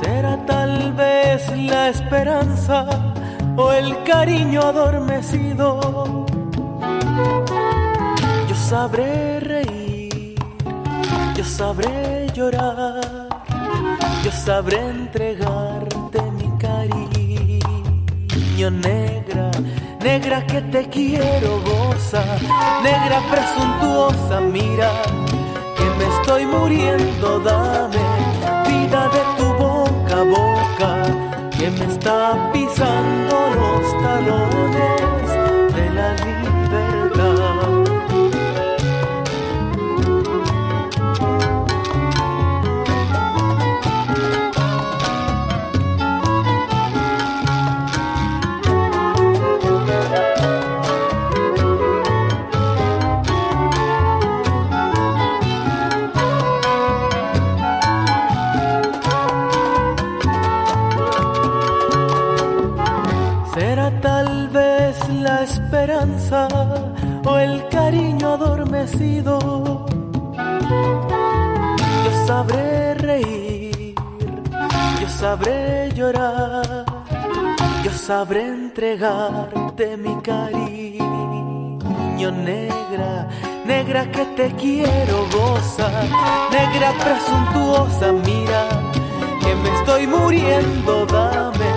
[0.02, 2.86] Será tal vez la esperanza
[3.56, 6.24] o el cariño adormecido.
[8.74, 9.33] Sabré yo
[11.58, 13.30] sabré llorar,
[14.24, 17.62] yo sabré entregarte mi cariño
[18.72, 19.52] negra,
[20.02, 22.24] negra que te quiero goza,
[22.82, 24.90] negra presuntuosa, mira
[25.78, 28.04] que me estoy muriendo, dame
[28.68, 30.92] vida de tu boca a boca
[31.56, 35.23] que me está pisando los talones
[75.34, 76.86] sabré llorar,
[77.84, 81.00] yo sabré entregarte mi cariño
[82.32, 83.28] negra,
[83.66, 85.90] negra que te quiero goza,
[86.52, 88.62] negra presuntuosa, mira
[89.42, 91.72] que me estoy muriendo, dame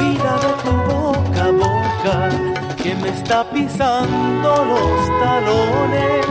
[0.00, 2.16] vida de tu boca a boca
[2.82, 6.26] que me está pisando los talones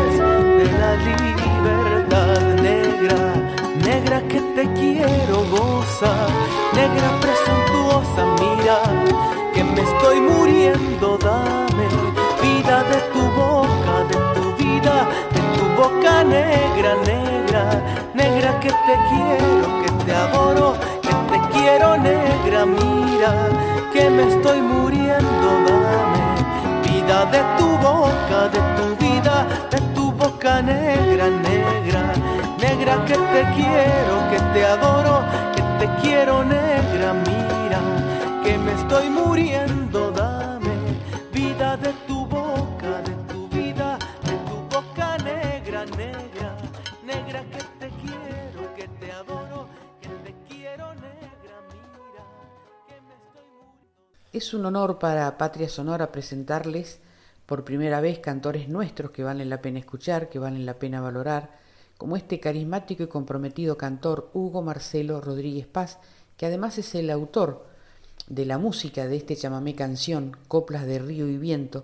[0.60, 3.20] de la libertad negra,
[3.90, 6.14] negra que te quiero goza,
[6.80, 8.78] negra presuntuosa, mira
[9.54, 11.88] que me estoy muriendo, dame
[12.44, 14.96] vida de tu boca, de tu vida,
[15.36, 17.64] de tu boca negra, negra,
[18.14, 20.68] negra que te quiero, que te adoro,
[21.06, 23.32] que te quiero negra, mira
[23.94, 26.20] que me estoy muriendo, dame
[27.10, 32.14] de tu boca, de tu vida, de tu boca negra, negra,
[32.80, 37.80] negra que te quiero, que te adoro, que te quiero negra, mira,
[38.44, 40.72] que me estoy muriendo, dame
[41.34, 46.58] vida de tu boca, de tu vida, de tu boca negra, negra,
[47.04, 49.68] negra que te quiero, que te adoro,
[50.02, 52.24] que te quiero negra, mira,
[52.88, 54.30] que me estoy muriendo.
[54.32, 57.02] Es un honor para Patria Sonora presentarles
[57.46, 61.59] por primera vez cantores nuestros que valen la pena escuchar, que valen la pena valorar,
[62.00, 66.00] como este carismático y comprometido cantor Hugo Marcelo Rodríguez Paz,
[66.38, 67.66] que además es el autor
[68.30, 71.84] de la música de este chamamé canción, Coplas de Río y Viento,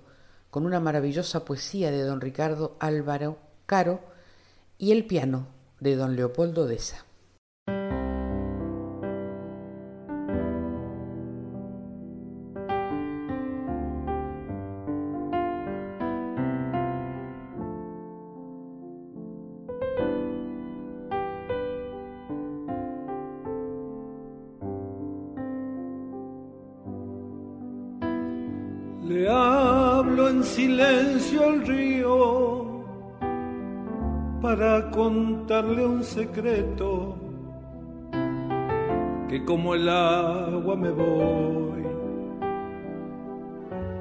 [0.50, 4.00] con una maravillosa poesía de don Ricardo Álvaro Caro
[4.78, 5.48] y el piano
[5.82, 7.04] de don Leopoldo Deza.
[36.16, 37.18] Secreto
[39.28, 41.84] que como el agua me voy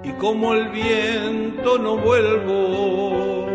[0.04, 3.46] y como el viento no vuelvo.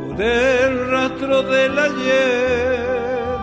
[0.00, 3.38] Por el rastro del ayer,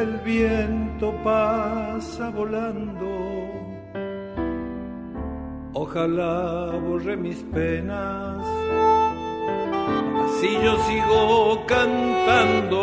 [0.00, 3.10] el viento pasa volando.
[5.74, 8.39] Ojalá borre mis penas,
[10.40, 12.80] así yo sigo cantando.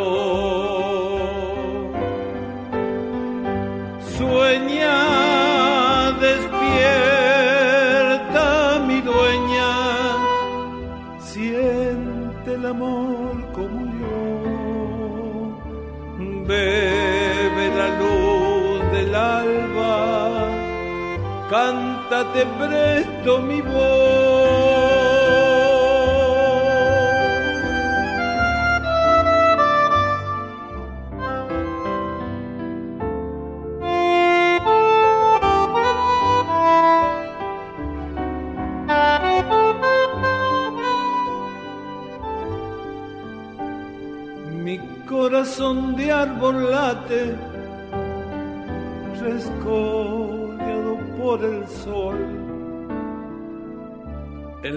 [4.17, 4.95] Sueña
[6.19, 7.19] despierta
[8.87, 9.71] mi dueña,
[11.19, 14.17] siente el amor como yo,
[16.45, 19.95] bebe la luz del alba,
[21.49, 24.26] cántate presto mi voz.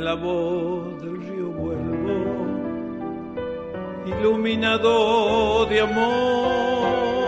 [0.00, 2.14] La voz del río vuelvo,
[4.06, 7.20] iluminado de amor.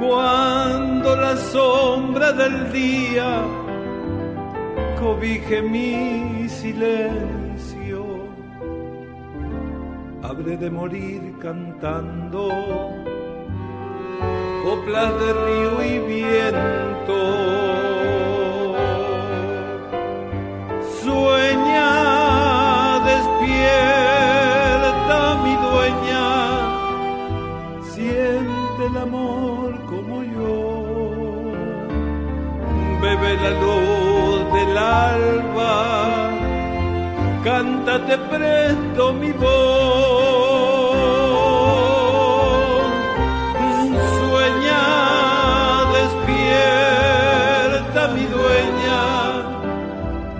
[0.00, 3.44] Cuando la sombra del día
[4.98, 8.04] cobije mi silencio
[10.24, 12.48] habré de morir cantando
[14.64, 17.99] coplas de río y viento.
[33.42, 36.30] La luz del alba
[37.42, 39.50] cántate presto mi voz.
[44.20, 44.84] Sueña,
[45.98, 49.02] despierta mi dueña,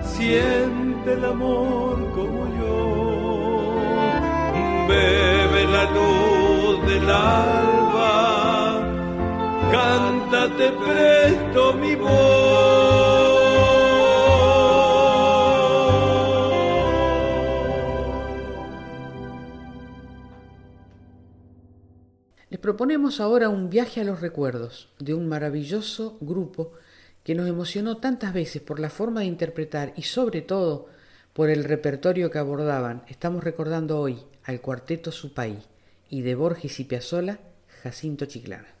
[0.03, 2.79] siente el amor como yo.
[4.87, 8.13] Bebe la luz del alba,
[9.71, 12.90] cántate presto mi voz.
[22.61, 26.73] Proponemos ahora un viaje a los recuerdos de un maravilloso grupo
[27.23, 30.87] que nos emocionó tantas veces por la forma de interpretar y sobre todo
[31.33, 33.03] por el repertorio que abordaban.
[33.07, 35.59] Estamos recordando hoy al cuarteto Supay
[36.09, 37.39] y de Borges y Piazzolla,
[37.83, 38.80] Jacinto Chiclana.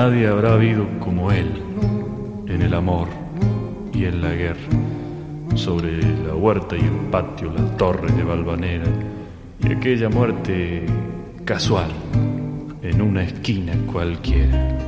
[0.00, 1.50] Nadie habrá habido como él
[2.46, 3.08] en el amor
[3.92, 4.68] y en la guerra.
[5.56, 8.86] sobre la huerta y el patio, las torres de Valvanera,
[9.58, 10.86] y aquella muerte
[11.44, 11.90] casual
[12.80, 14.78] en una esquina cualquiera.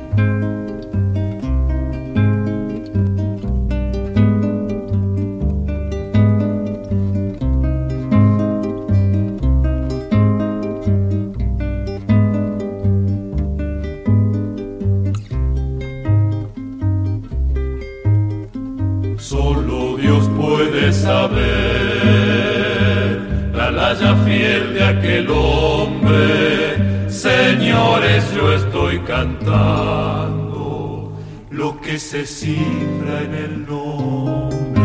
[32.11, 34.81] Se cifra en el nombre.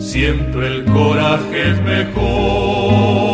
[0.00, 3.32] Siempre el coraje es mejor,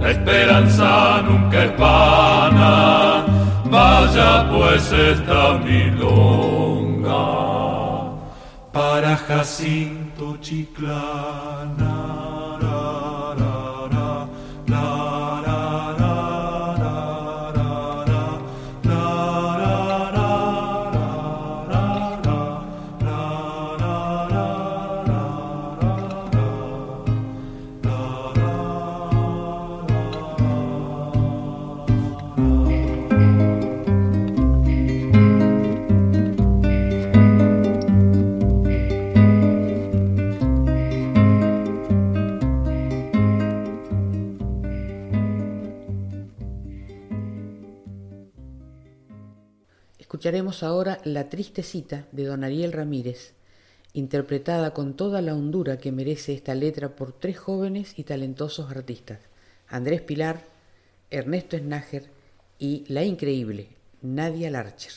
[0.00, 3.26] la esperanza nunca es vana.
[3.66, 7.22] Vaya pues esta milonga
[8.72, 10.93] para Jacinto Chiclana.
[50.14, 53.32] Escucharemos ahora La triste cita de don Ariel Ramírez,
[53.94, 59.18] interpretada con toda la hondura que merece esta letra por tres jóvenes y talentosos artistas,
[59.66, 60.44] Andrés Pilar,
[61.10, 62.04] Ernesto Snager
[62.60, 63.70] y la increíble
[64.02, 64.92] Nadia Larcher.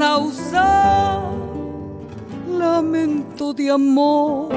[0.00, 1.20] Sausal,
[2.48, 4.48] lamento de amor.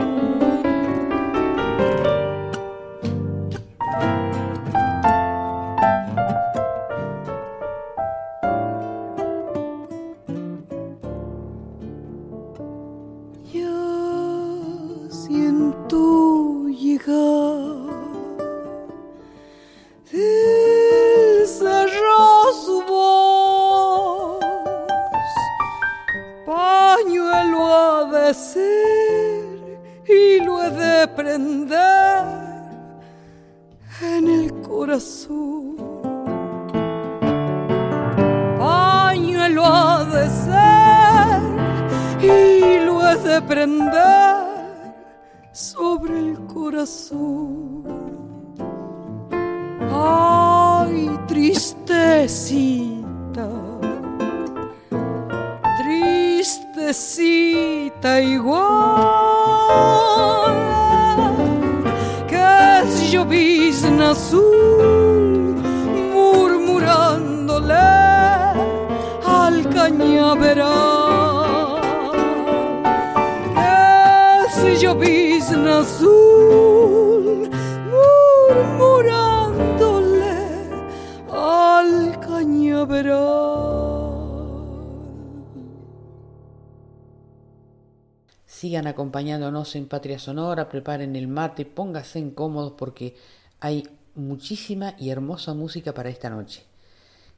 [89.14, 93.16] Acompañándonos en Patria Sonora, preparen el mate, pónganse incómodos porque
[93.60, 96.64] hay muchísima y hermosa música para esta noche.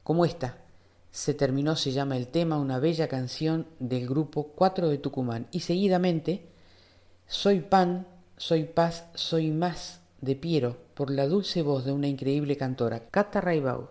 [0.02, 0.56] Como esta,
[1.10, 5.48] se terminó, se llama el tema, una bella canción del grupo 4 de Tucumán.
[5.52, 6.48] Y seguidamente,
[7.26, 8.06] Soy pan,
[8.38, 13.42] soy paz, soy más de Piero, por la dulce voz de una increíble cantora, Cata
[13.42, 13.90] Raibau.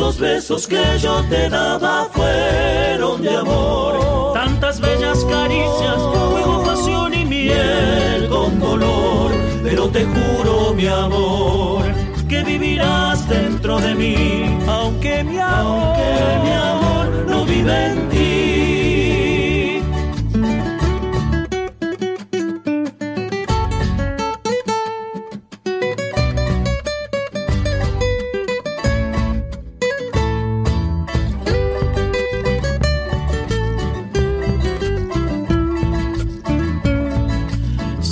[0.00, 4.32] Esos besos que yo te daba fueron de amor.
[4.32, 9.30] Tantas bellas caricias, fuego, pasión y miel con dolor.
[9.62, 11.84] Pero te juro, mi amor
[12.26, 18.79] que vivirás dentro de mí, aunque mi amor, aunque mi amor no vive en ti.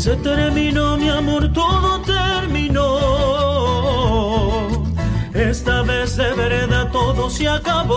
[0.08, 2.00] Se terminó mi amor, todo
[6.16, 7.94] de vereda todo se acabó.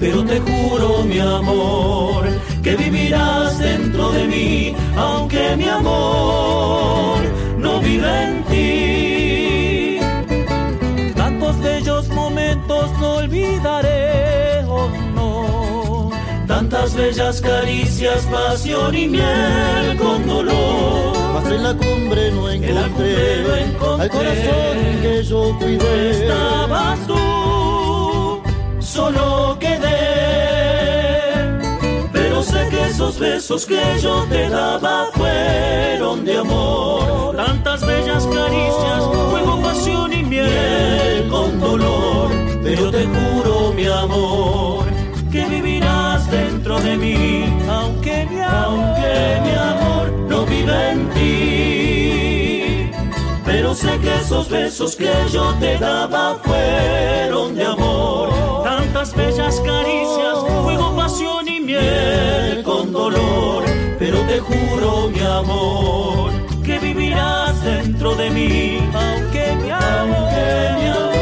[0.00, 2.26] Pero te juro, mi amor,
[2.64, 7.18] que vivirás dentro de mí, aunque mi amor
[7.56, 10.00] no vive en ti.
[11.14, 13.95] Tantos bellos momentos no olvidaré.
[16.76, 21.16] Tantas bellas caricias, pasión y miel con dolor
[21.50, 23.44] en la cumbre no encontré,
[23.98, 26.10] al corazón que yo cuidé.
[26.10, 28.42] Estabas tú,
[28.78, 29.96] solo quedé.
[32.12, 37.36] Pero sé que esos besos que yo te daba fueron de amor.
[37.36, 42.30] Tantas bellas caricias, fuego, pasión y miel con dolor.
[42.62, 44.84] Pero te juro, mi amor,
[46.76, 52.90] dentro de mí, aunque mi amor, aunque mi amor no vive en ti.
[53.44, 58.30] Pero sé que esos besos que yo te daba fueron de amor.
[58.64, 63.64] Tantas bellas caricias, fuego, pasión y miel con dolor.
[63.98, 66.30] Pero te juro, mi amor,
[66.64, 71.15] que vivirás dentro de mí, aunque mi amor, aunque mi amor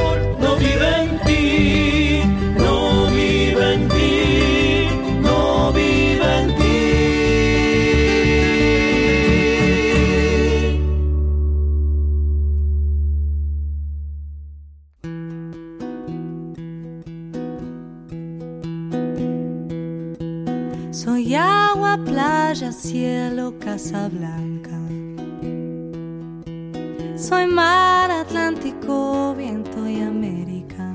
[27.16, 30.90] Soy mar, Atlántico, viento y América.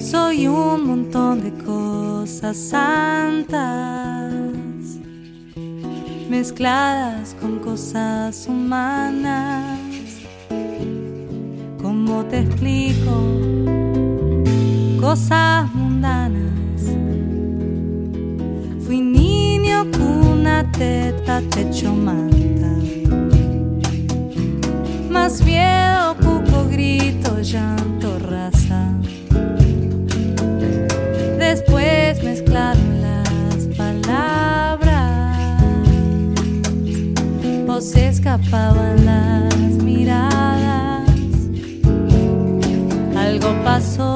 [0.00, 4.32] Soy un montón de cosas santas
[6.28, 9.78] mezcladas con cosas humanas.
[11.80, 13.14] ¿Cómo te explico?
[15.00, 15.71] Cosas
[20.82, 22.72] teta, techo, manta.
[25.10, 28.80] Más miedo, cuco, grito, llanto, raza.
[31.38, 35.36] Después mezclaron las palabras.
[37.68, 41.08] O se escapaban las miradas.
[43.16, 44.10] Algo pasó,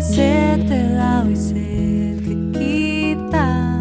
[0.00, 3.80] Se te da, hoy se te quita.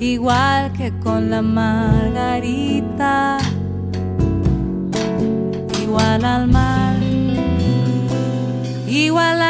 [0.00, 3.38] Igual que con la margarita.
[5.80, 6.96] Igual al mar.
[8.88, 9.45] Igual la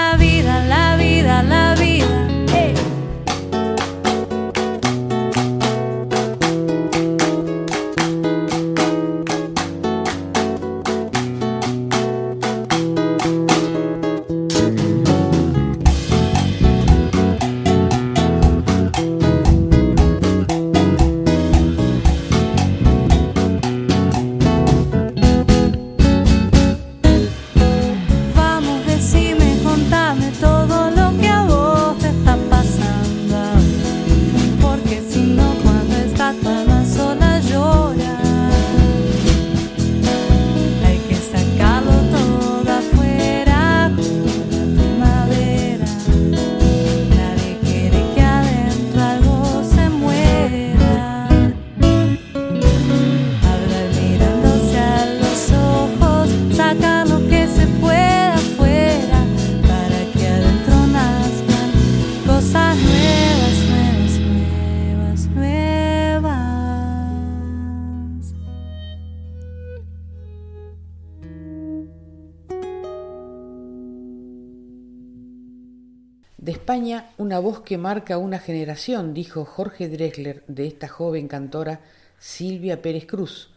[77.17, 81.81] Una voz que marca una generación, dijo Jorge Drexler de esta joven cantora
[82.19, 83.51] Silvia Pérez Cruz,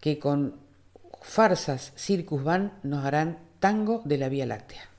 [0.00, 0.56] que con
[1.22, 4.91] farsas Circus Van nos harán tango de la Vía Láctea.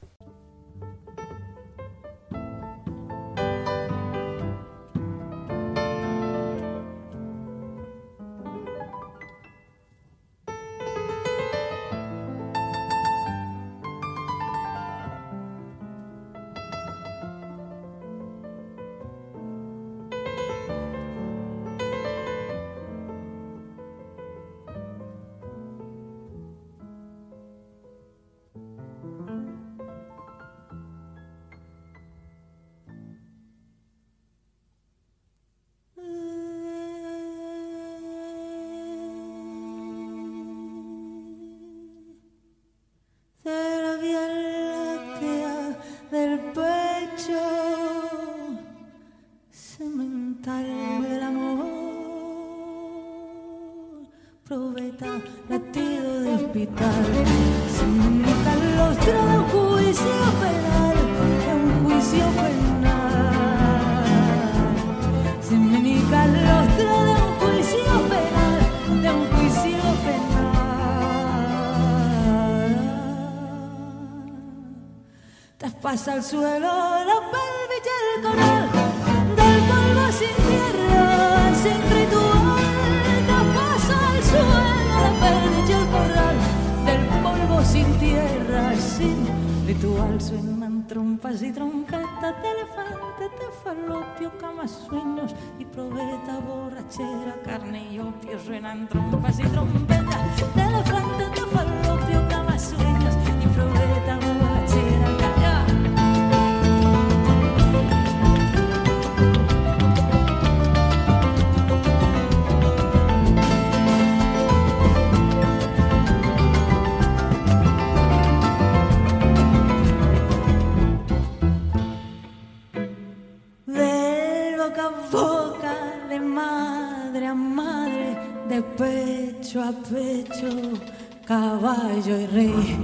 [131.25, 132.77] Caballo y rey,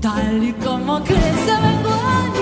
[0.00, 2.33] tal y como crece menguante,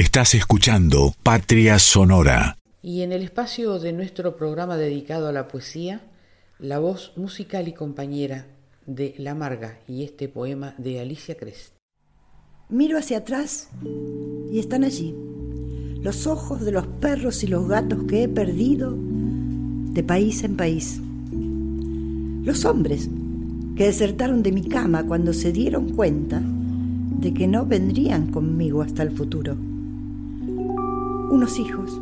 [0.00, 2.56] Estás escuchando Patria Sonora.
[2.80, 6.00] Y en el espacio de nuestro programa dedicado a la poesía,
[6.58, 8.46] la voz musical y compañera
[8.86, 11.74] de La Marga y este poema de Alicia Crest.
[12.70, 13.68] Miro hacia atrás
[14.50, 15.14] y están allí,
[16.00, 20.98] los ojos de los perros y los gatos que he perdido de país en país.
[22.42, 23.06] Los hombres
[23.76, 29.02] que desertaron de mi cama cuando se dieron cuenta de que no vendrían conmigo hasta
[29.02, 29.58] el futuro.
[31.30, 32.00] Unos hijos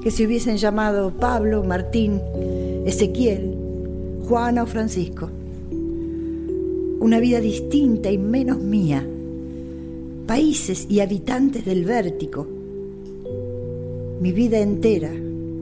[0.00, 2.20] que se hubiesen llamado Pablo, Martín,
[2.86, 3.54] Ezequiel,
[4.26, 5.28] Juana o Francisco.
[7.00, 9.06] Una vida distinta y menos mía.
[10.26, 12.46] Países y habitantes del vértigo.
[14.20, 15.10] Mi vida entera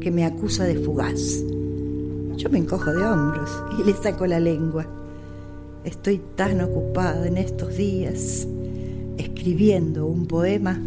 [0.01, 1.43] que me acusa de fugaz.
[2.37, 4.87] Yo me encojo de hombros y le saco la lengua.
[5.85, 8.47] Estoy tan ocupada en estos días
[9.17, 10.81] escribiendo un poema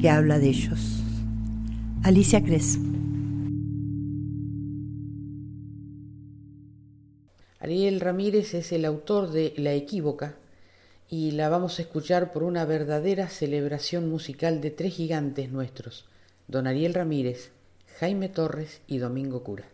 [0.00, 1.01] que habla de ellos.
[2.04, 2.80] Alicia Cres.
[7.60, 10.34] Ariel Ramírez es el autor de La Equívoca
[11.08, 16.06] y la vamos a escuchar por una verdadera celebración musical de tres gigantes nuestros,
[16.48, 17.52] don Ariel Ramírez,
[18.00, 19.68] Jaime Torres y Domingo Cura.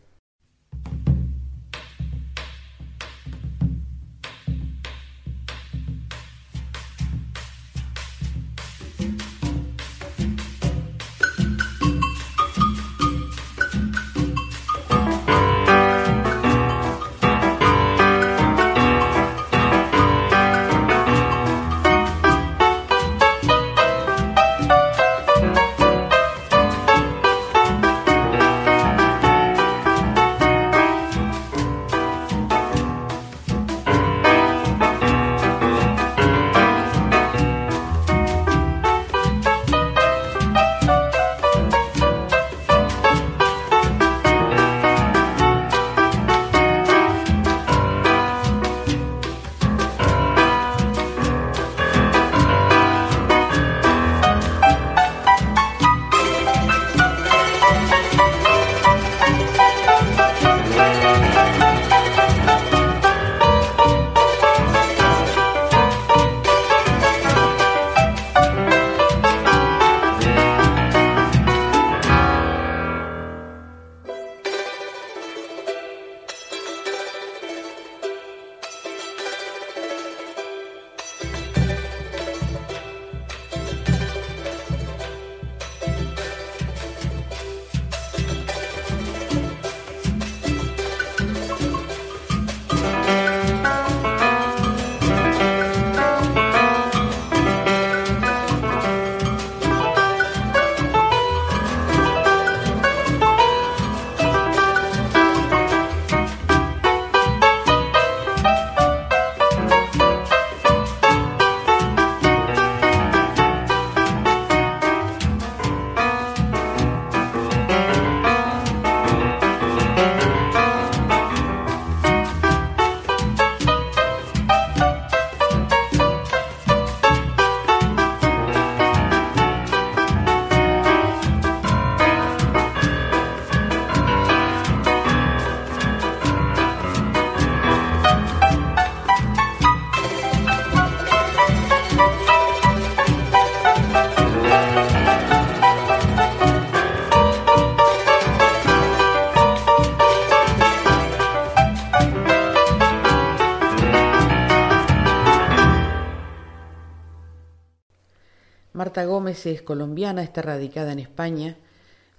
[158.98, 161.56] Marta Gómez es colombiana, está radicada en España,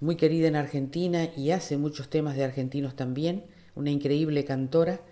[0.00, 3.44] muy querida en Argentina y hace muchos temas de argentinos también,
[3.74, 5.02] una increíble cantora.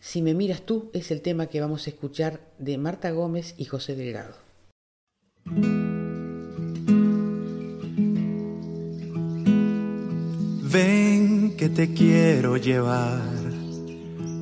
[0.00, 3.64] Si me miras tú es el tema que vamos a escuchar de Marta Gómez y
[3.64, 4.34] José Delgado.
[10.70, 13.22] Ven que te quiero llevar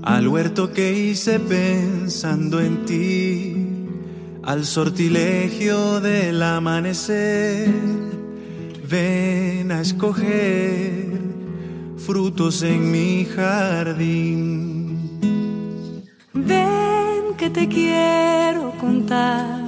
[0.03, 3.60] al huerto que hice pensando en ti,
[4.51, 7.73] al sortilegio del amanecer.
[8.89, 11.07] Ven a escoger
[11.97, 15.21] frutos en mi jardín.
[16.33, 19.63] Ven que te quiero contar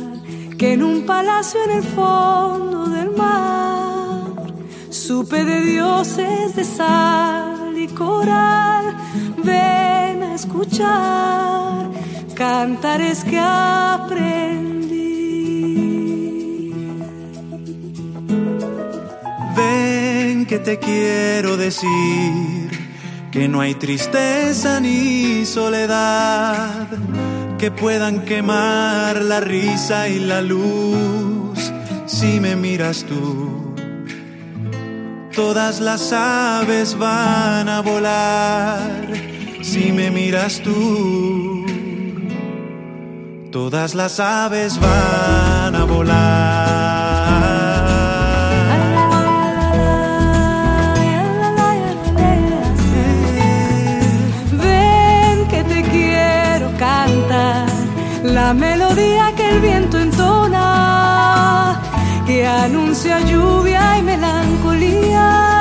[0.58, 4.32] que en un palacio en el fondo del mar
[4.90, 8.96] supe de dioses de sal y coral.
[9.44, 12.01] Ven a escuchar
[12.42, 14.32] cantares que aprendí.
[19.56, 22.68] Ven que te quiero decir
[23.30, 26.88] que no hay tristeza ni soledad
[27.60, 31.72] que puedan quemar la risa y la luz
[32.06, 33.76] si me miras tú.
[35.32, 38.90] Todas las aves van a volar
[39.62, 41.61] si me miras tú.
[43.52, 47.12] Todas las aves van a volar.
[54.52, 57.66] Ven que te quiero cantar
[58.24, 61.78] la melodía que el viento entona,
[62.26, 65.51] que anuncia lluvia y melancolía,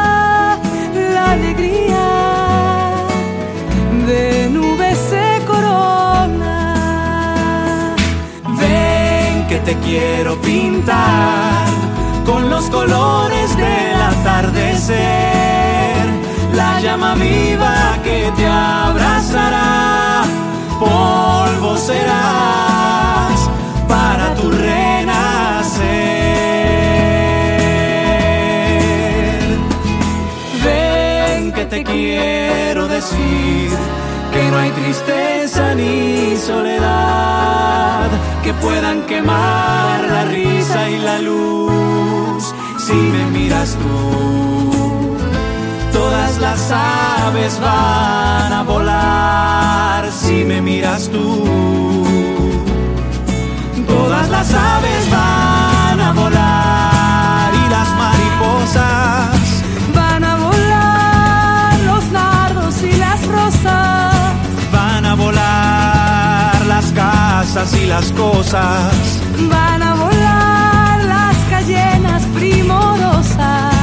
[9.71, 11.65] te quiero pintar
[12.25, 14.97] con los colores del atardecer,
[16.53, 20.23] la llama viva que te abrazará,
[20.77, 23.49] polvo serás
[23.87, 25.87] para tu renacer.
[30.65, 33.69] Ven que te quiero decir
[34.33, 35.40] que no hay tristeza
[35.75, 38.09] ni soledad
[38.43, 44.71] que puedan quemar la risa y la luz si me miras tú.
[45.91, 51.43] Todas las aves van a volar si me miras tú.
[53.87, 59.40] Todas las aves van a volar y las mariposas
[65.11, 68.93] a volar las casas y las cosas.
[69.49, 73.73] Van a volar las cayenas primorosas.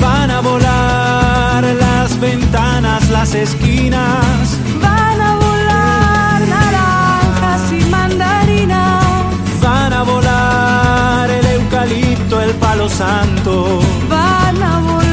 [0.00, 4.58] Van a volar las ventanas, las esquinas.
[4.80, 9.04] Van a volar naranjas y mandarinas.
[9.62, 13.80] Van a volar el eucalipto, el palo santo.
[14.08, 15.09] Van a volar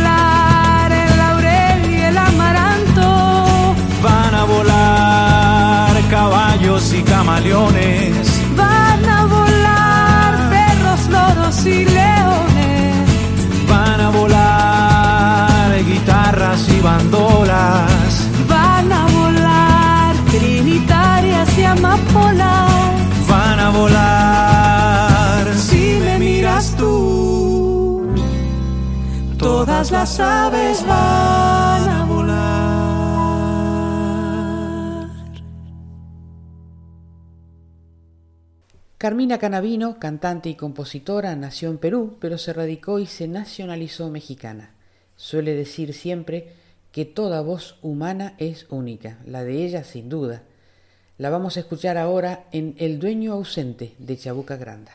[6.10, 8.42] caballos y camaleones.
[8.56, 13.10] Van a volar perros, loros y leones.
[13.70, 18.28] Van a volar guitarras y bandolas.
[18.48, 22.72] Van a volar trinitarias y amapolas.
[23.28, 28.08] Van a volar si me miras tú.
[29.38, 32.97] Todas las aves van a volar.
[38.98, 44.72] Carmina Canavino, cantante y compositora, nació en Perú, pero se radicó y se nacionalizó mexicana.
[45.16, 46.54] Suele decir siempre
[46.92, 50.42] que toda voz humana es única, la de ella sin duda.
[51.20, 54.94] La vamos a escuchar ahora en El dueño ausente de Chabuca Granda.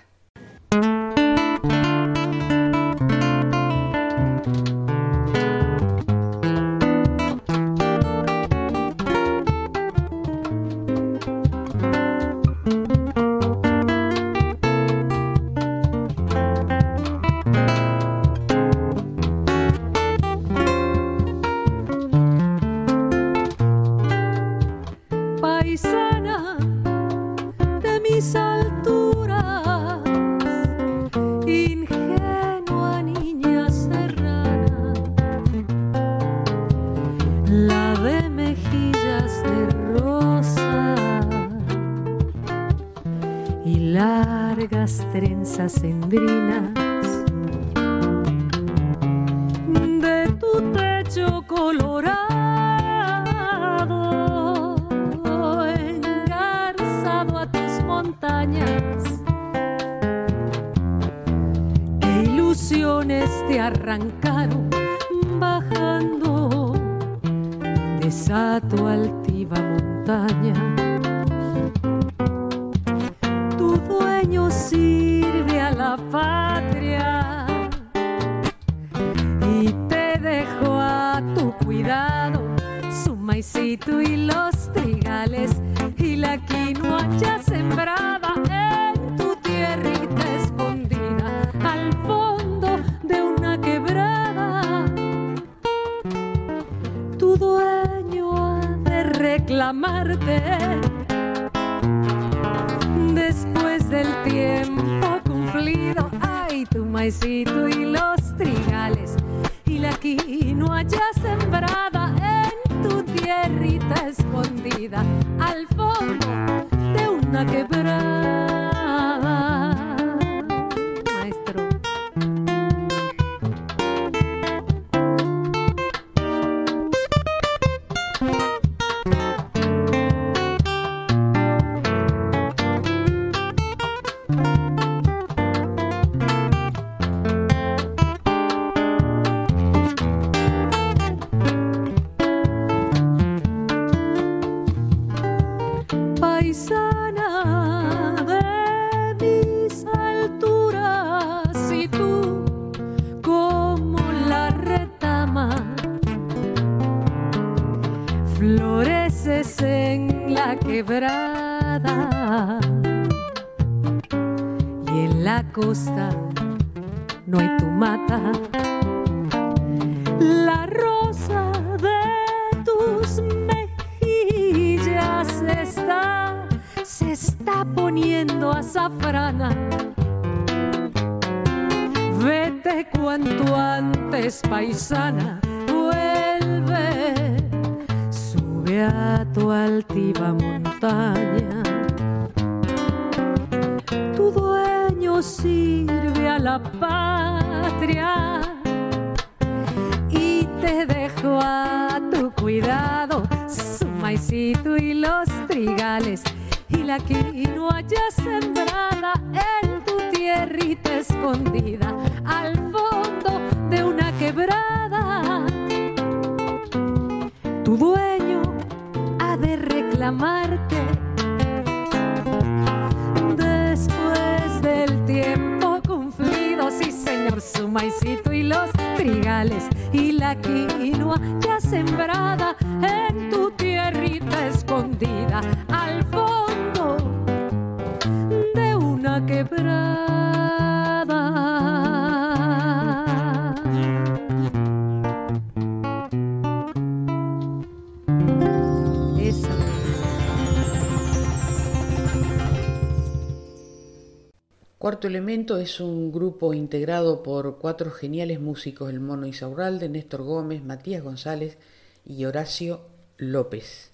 [254.82, 260.64] Cuarto Elemento es un grupo integrado por cuatro geniales músicos, el Mono Isaurralde, Néstor Gómez,
[260.64, 261.56] Matías González
[262.04, 262.80] y Horacio
[263.16, 263.92] López.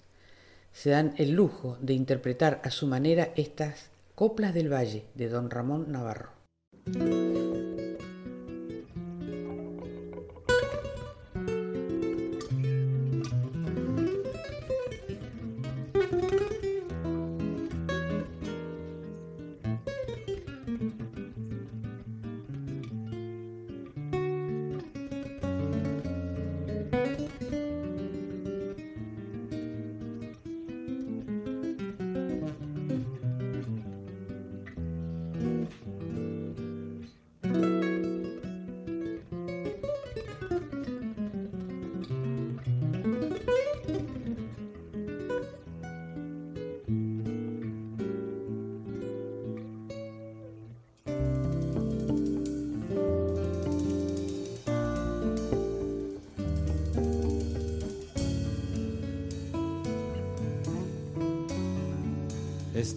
[0.71, 5.51] Se dan el lujo de interpretar a su manera estas coplas del Valle de don
[5.51, 6.31] Ramón Navarro.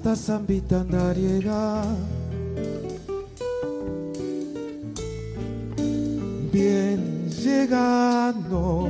[0.02, 1.84] esta zambita andariega
[6.50, 8.88] bien llegando.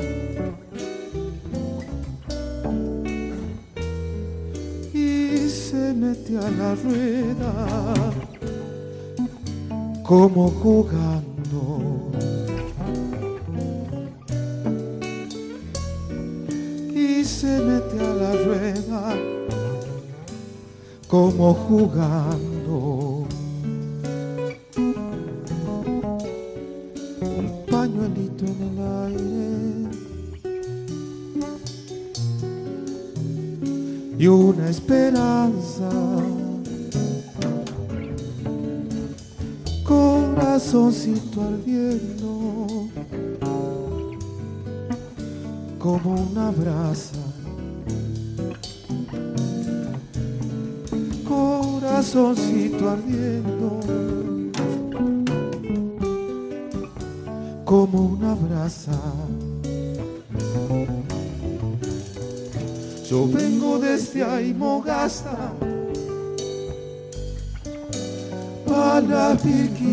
[4.94, 7.52] Y se mete a la rueda
[10.02, 12.10] como jugando.
[16.94, 19.21] Y se mete a la rueda
[21.12, 22.51] cómo jugar.
[69.44, 69.91] bir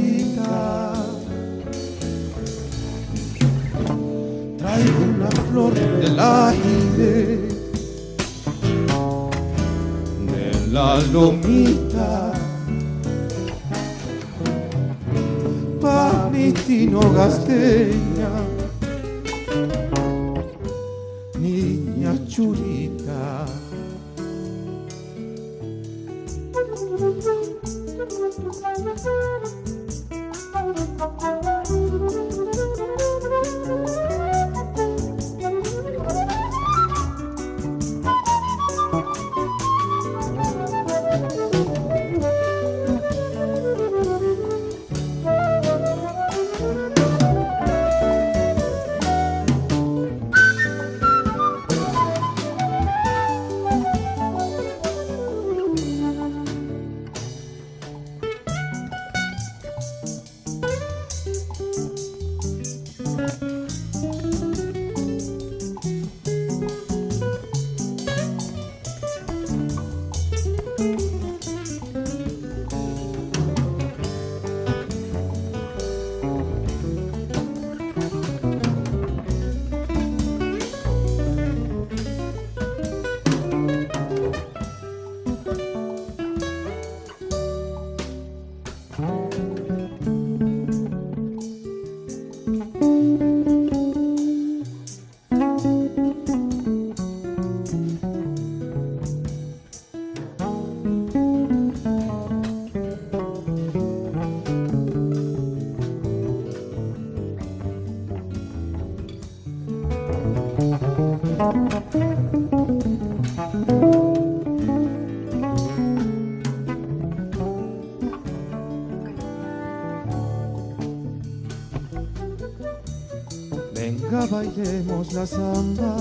[125.00, 125.96] bailemos la samba.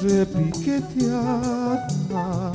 [0.00, 2.52] Repiqueteada.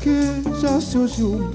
[0.00, 1.50] Que ya se oye un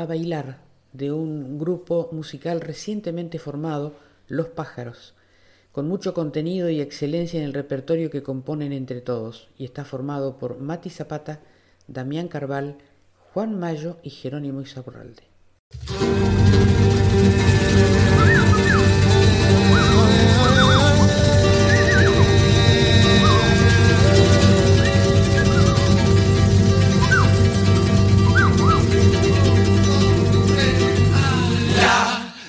[0.00, 0.58] a Bailar
[0.92, 3.94] de un grupo musical recientemente formado,
[4.28, 5.14] Los Pájaros,
[5.72, 10.38] con mucho contenido y excelencia en el repertorio que componen entre todos, y está formado
[10.38, 11.40] por Mati Zapata,
[11.86, 12.78] Damián Carval,
[13.32, 15.22] Juan Mayo y Jerónimo Isaurralde.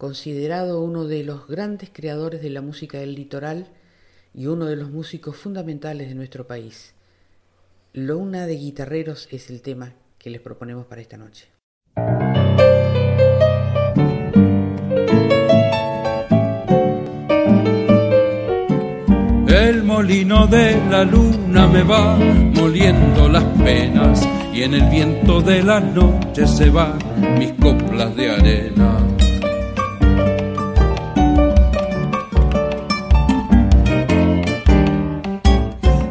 [0.00, 3.66] considerado uno de los grandes creadores de la música del litoral
[4.32, 6.94] y uno de los músicos fundamentales de nuestro país.
[7.92, 11.48] Luna de Guitarreros es el tema que les proponemos para esta noche.
[19.48, 25.62] El molino de la luna me va moliendo las penas y en el viento de
[25.62, 26.98] la noche se van
[27.38, 28.98] mis coplas de arena.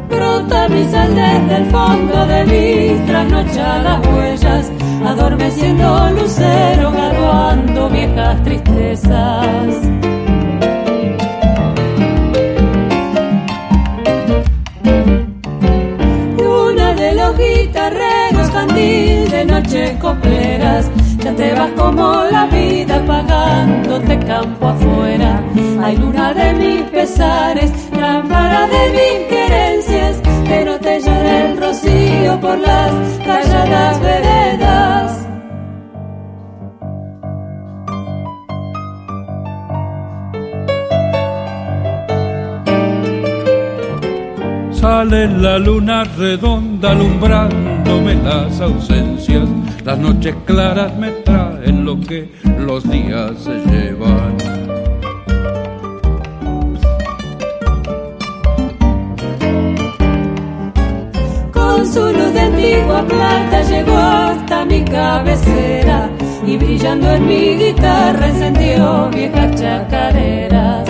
[0.09, 4.71] Brota mi sal desde el fondo de mis trasnochadas huellas,
[5.05, 9.98] adormeciendo lucero, graduando viejas tristezas.
[19.61, 25.43] Noche copleras, ya te vas como la vida pagándote campo afuera.
[25.83, 32.39] Hay luna de mis pesares, lámpara de mis querencias, que no te llore el rocío
[32.39, 32.91] por las
[33.25, 35.25] calladas veredas.
[44.71, 46.93] Sale la luna redonda
[47.97, 49.47] las ausencias.
[49.83, 52.29] Las noches claras me traen lo que
[52.59, 54.37] los días se llevan.
[61.51, 66.09] Con su luz de antigua plata llegó hasta mi cabecera
[66.45, 70.88] y brillando en mi guitarra encendió viejas chacareras.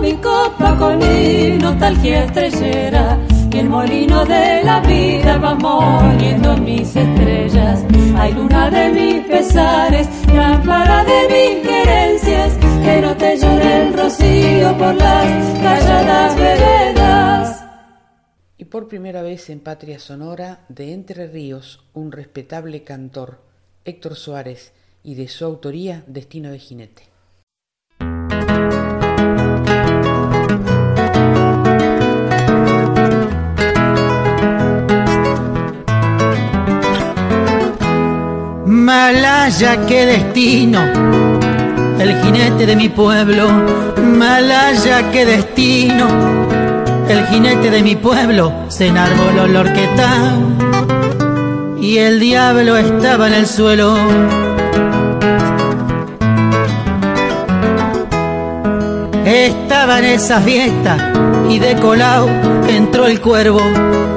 [0.00, 3.18] Mi copa con mi nostalgia estrellera
[3.52, 7.84] y el molino de la vida va moliendo mis estrellas.
[8.16, 12.54] Hay luna de mis pesares, lámpara de mis querencias,
[12.84, 17.64] que no te llore el rocío por las calladas veredas.
[18.56, 23.40] Y por primera vez en Patria Sonora, de Entre Ríos, un respetable cantor,
[23.84, 24.72] Héctor Suárez,
[25.02, 27.17] y de su autoría, Destino de Jinete.
[38.88, 40.80] Malaya, qué destino,
[41.98, 43.46] el jinete de mi pueblo.
[44.02, 46.06] Malaya, qué destino,
[47.06, 48.50] el jinete de mi pueblo.
[48.68, 50.38] Se enarboló el orquetao
[51.82, 53.94] y el diablo estaba en el suelo.
[59.26, 60.96] Estaba en esa fiesta
[61.50, 62.26] y de colao
[62.66, 63.60] entró el cuervo,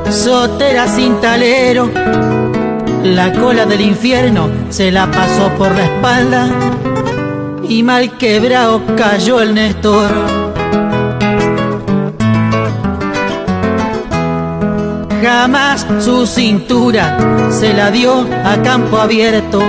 [0.10, 2.41] sotera sin talero
[3.04, 6.50] la cola del infierno se la pasó por la espalda
[7.68, 10.12] y mal quebrado cayó el Néstor.
[15.22, 17.18] Jamás su cintura
[17.52, 19.62] se la dio a campo abierto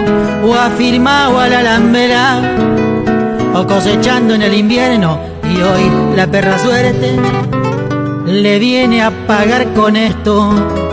[0.44, 2.40] o afirmado a la alambera
[3.54, 7.16] o cosechando en el invierno y hoy la perra suerte
[8.26, 10.91] le viene a pagar con esto.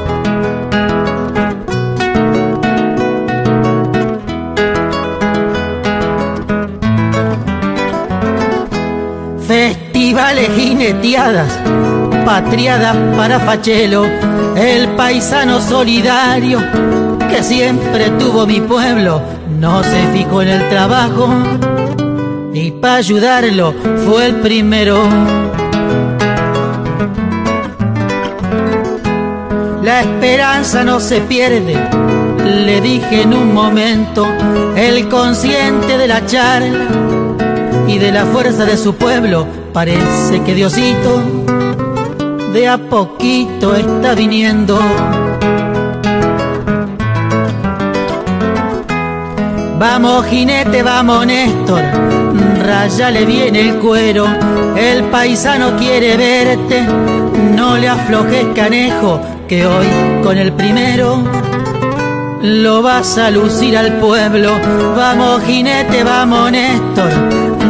[10.10, 11.60] Festivales jineteadas,
[12.26, 14.08] patriadas para Fachelo,
[14.56, 16.60] el paisano solidario
[17.30, 19.22] que siempre tuvo mi pueblo,
[19.60, 21.30] no se fijó en el trabajo
[22.52, 23.76] y para ayudarlo
[24.08, 24.98] fue el primero.
[29.84, 31.78] La esperanza no se pierde,
[32.46, 34.26] le dije en un momento,
[34.76, 36.88] el consciente de la charla
[37.88, 41.22] y de la fuerza de su pueblo, parece que Diosito
[42.54, 44.80] de a poquito está viniendo.
[49.78, 51.82] Vamos jinete, vamos Néstor,
[52.66, 54.28] rayale bien el cuero,
[54.76, 56.86] el paisano quiere verte,
[57.56, 59.88] no le aflojes canejo, que hoy
[60.22, 61.24] con el primero
[62.42, 64.52] lo vas a lucir al pueblo.
[64.98, 67.12] Vamos jinete, vamos Néstor,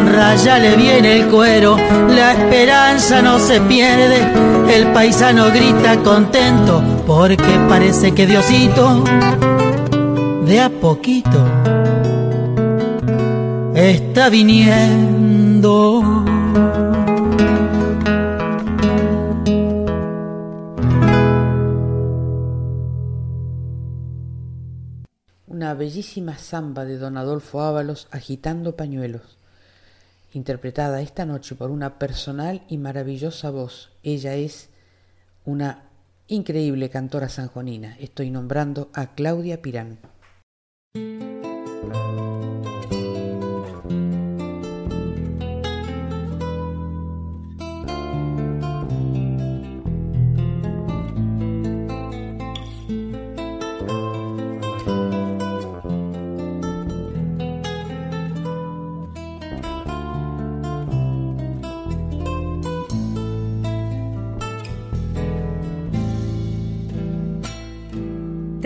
[0.09, 4.27] rayale bien el cuero, la esperanza no se pierde,
[4.75, 9.03] el paisano grita contento, porque parece que Diosito
[10.45, 11.45] de a poquito
[13.75, 16.01] está viniendo.
[25.47, 29.38] Una bellísima samba de don Adolfo Ábalos agitando pañuelos,
[30.33, 33.91] interpretada esta noche por una personal y maravillosa voz.
[34.03, 34.69] Ella es
[35.45, 35.89] una
[36.27, 37.97] increíble cantora sanjonina.
[37.99, 39.99] Estoy nombrando a Claudia Pirán.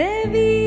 [0.04, 0.63] Te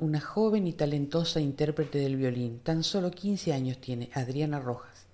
[0.00, 5.06] Una joven y talentosa intérprete del violín, tan solo 15 años tiene, Adriana Rojas.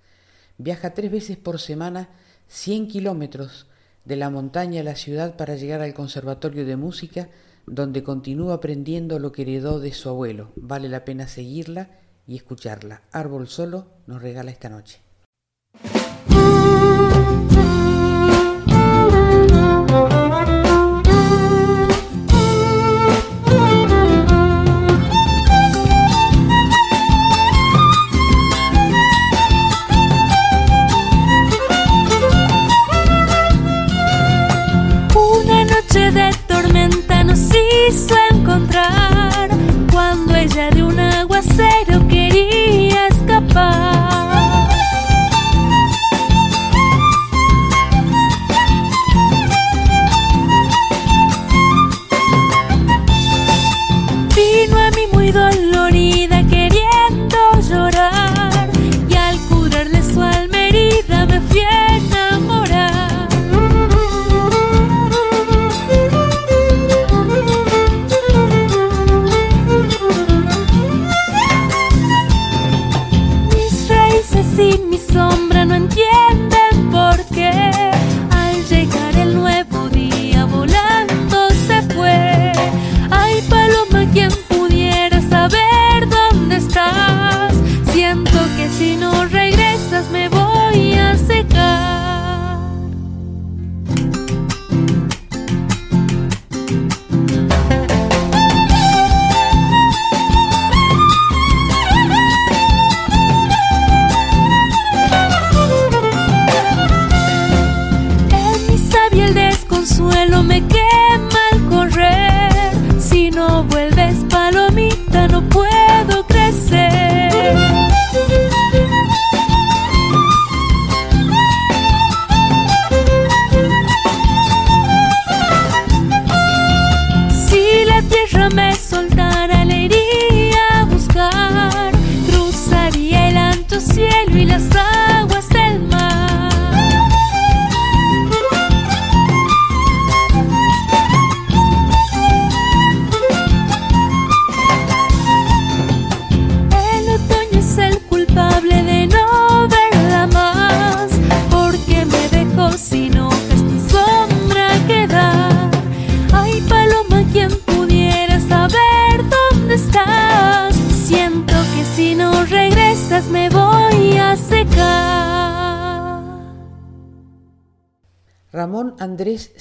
[0.57, 2.09] Viaja tres veces por semana
[2.47, 3.67] 100 kilómetros
[4.05, 7.29] de la montaña a la ciudad para llegar al Conservatorio de Música,
[7.67, 10.51] donde continúa aprendiendo lo que heredó de su abuelo.
[10.55, 11.89] Vale la pena seguirla
[12.27, 13.01] y escucharla.
[13.11, 14.99] Árbol Solo nos regala esta noche.
[37.87, 38.94] isla encontrar.
[75.15, 75.54] sombra.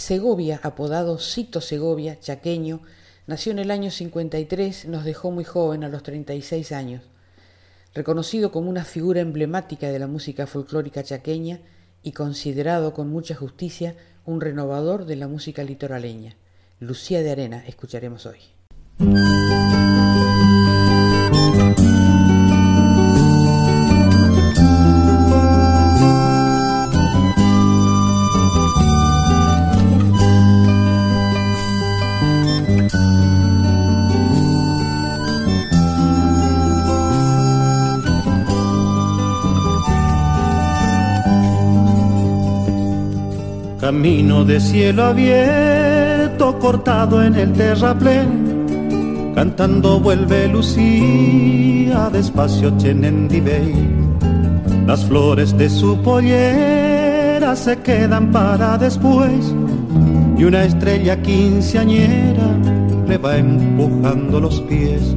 [0.04, 2.82] Segovia, apodado Cito Segovia, chaqueño,
[3.26, 7.04] nació en el año 53, nos dejó muy joven, a los 36 años.
[7.94, 11.60] Reconocido como una figura emblemática de la música folclórica chaqueña
[12.02, 16.36] y considerado con mucha justicia un renovador de la música litoraleña.
[16.80, 18.40] Lucía de Arena, escucharemos hoy.
[44.46, 53.72] De cielo abierto, cortado en el terraplén, cantando vuelve Lucía, despacio Chenendibey.
[54.86, 59.54] Las flores de su pollera se quedan para después,
[60.36, 62.48] y una estrella quinceañera
[63.08, 65.16] le va empujando los pies.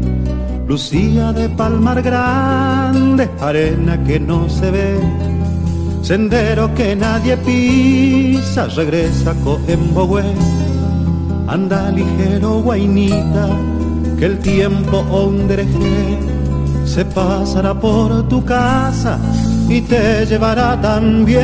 [0.68, 5.37] Lucía de Palmar Grande, arena que no se ve
[6.08, 10.24] Sendero que nadie pisa, regresa Coembohue.
[11.48, 13.50] Anda ligero, guainita,
[14.18, 16.18] que el tiempo ondereje
[16.86, 19.20] se pasará por tu casa
[19.68, 21.44] y te llevará también.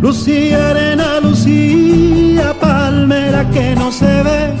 [0.00, 4.54] Lucía, arena, Lucía, palmera que no se ve.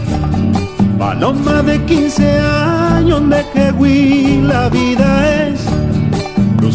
[0.98, 3.72] Paloma de 15 años de que
[4.42, 5.71] la vida es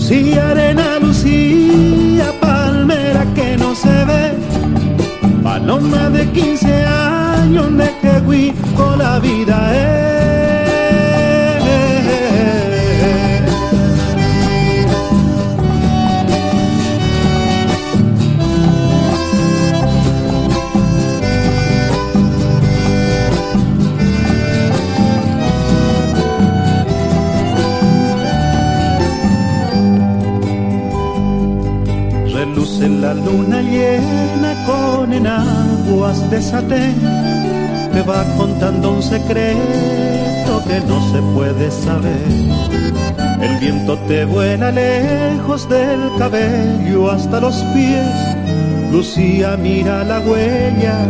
[0.10, 4.32] Lucía, arena, Lucía, palmera que no se ve.
[5.44, 10.57] Paloma de 15 años de que con la vida es.
[32.88, 36.96] La luna llena con enaguas de satén
[37.92, 42.28] te va contando un secreto que no se puede saber.
[43.42, 48.08] El viento te vuela lejos del cabello hasta los pies.
[48.92, 51.10] Lucía mira la huella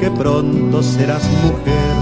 [0.00, 1.94] que pronto serás mujer.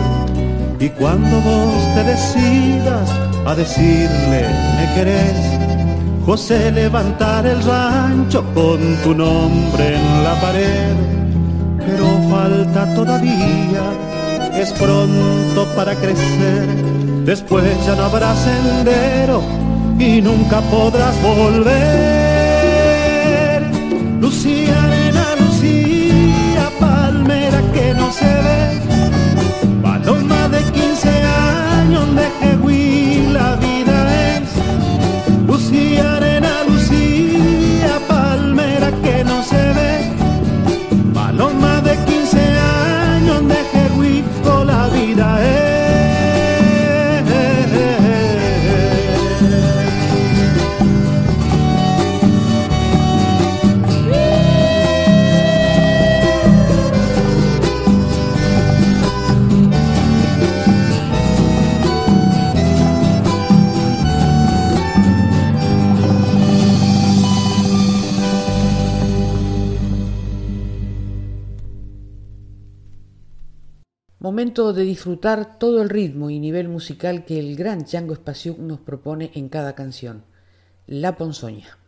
[0.80, 3.10] Y cuando vos te decidas
[3.46, 5.51] a decirle me querés,
[6.24, 10.94] José levantar el rancho con tu nombre en la pared,
[11.78, 13.82] pero falta todavía,
[14.54, 16.68] es pronto para crecer,
[17.24, 19.42] después ya no habrá sendero
[19.98, 21.82] y nunca podrás volver.
[24.20, 24.61] Lucía,
[74.52, 79.30] De disfrutar todo el ritmo y nivel musical que el gran Chango Espaciuc nos propone
[79.34, 80.24] en cada canción.
[80.86, 81.81] La Ponzoña.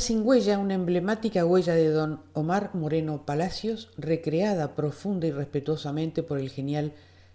[0.00, 6.38] Sin huella, una emblemática huella de don Omar Moreno Palacios, recreada profunda y respetuosamente por
[6.38, 6.94] el genial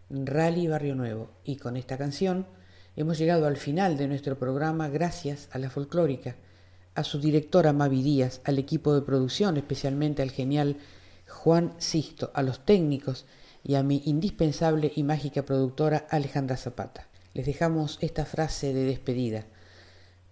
[0.09, 1.29] Rally Barrio Nuevo.
[1.43, 2.47] Y con esta canción
[2.95, 6.37] hemos llegado al final de nuestro programa gracias a la folclórica,
[6.95, 10.77] a su directora Mavi Díaz, al equipo de producción, especialmente al genial
[11.27, 13.25] Juan Sisto, a los técnicos
[13.63, 17.07] y a mi indispensable y mágica productora Alejandra Zapata.
[17.33, 19.45] Les dejamos esta frase de despedida.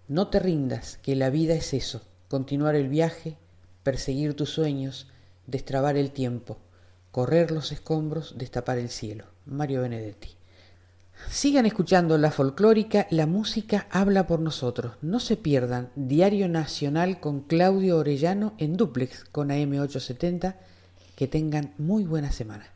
[0.08, 2.02] No te rindas, que la vida es eso,
[2.34, 3.36] continuar el viaje,
[3.84, 5.06] perseguir tus sueños,
[5.46, 6.58] destrabar el tiempo,
[7.12, 9.26] correr los escombros, destapar el cielo.
[9.46, 10.30] Mario Benedetti.
[11.30, 14.94] Sigan escuchando la folclórica, la música habla por nosotros.
[15.00, 20.56] No se pierdan Diario Nacional con Claudio Orellano en duplex con AM870.
[21.14, 22.66] Que tengan muy buena semana.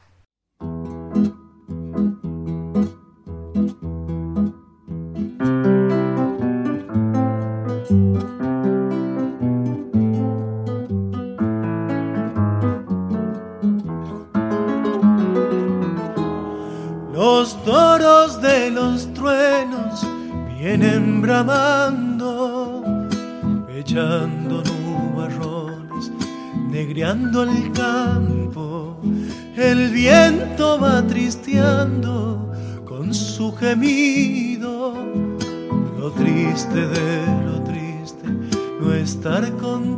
[23.78, 26.10] Echando nubarrones,
[26.68, 28.96] negreando el campo.
[29.56, 32.52] El viento va tristeando
[32.84, 34.94] con su gemido.
[35.98, 38.28] Lo triste de lo triste,
[38.80, 39.97] no estar contigo.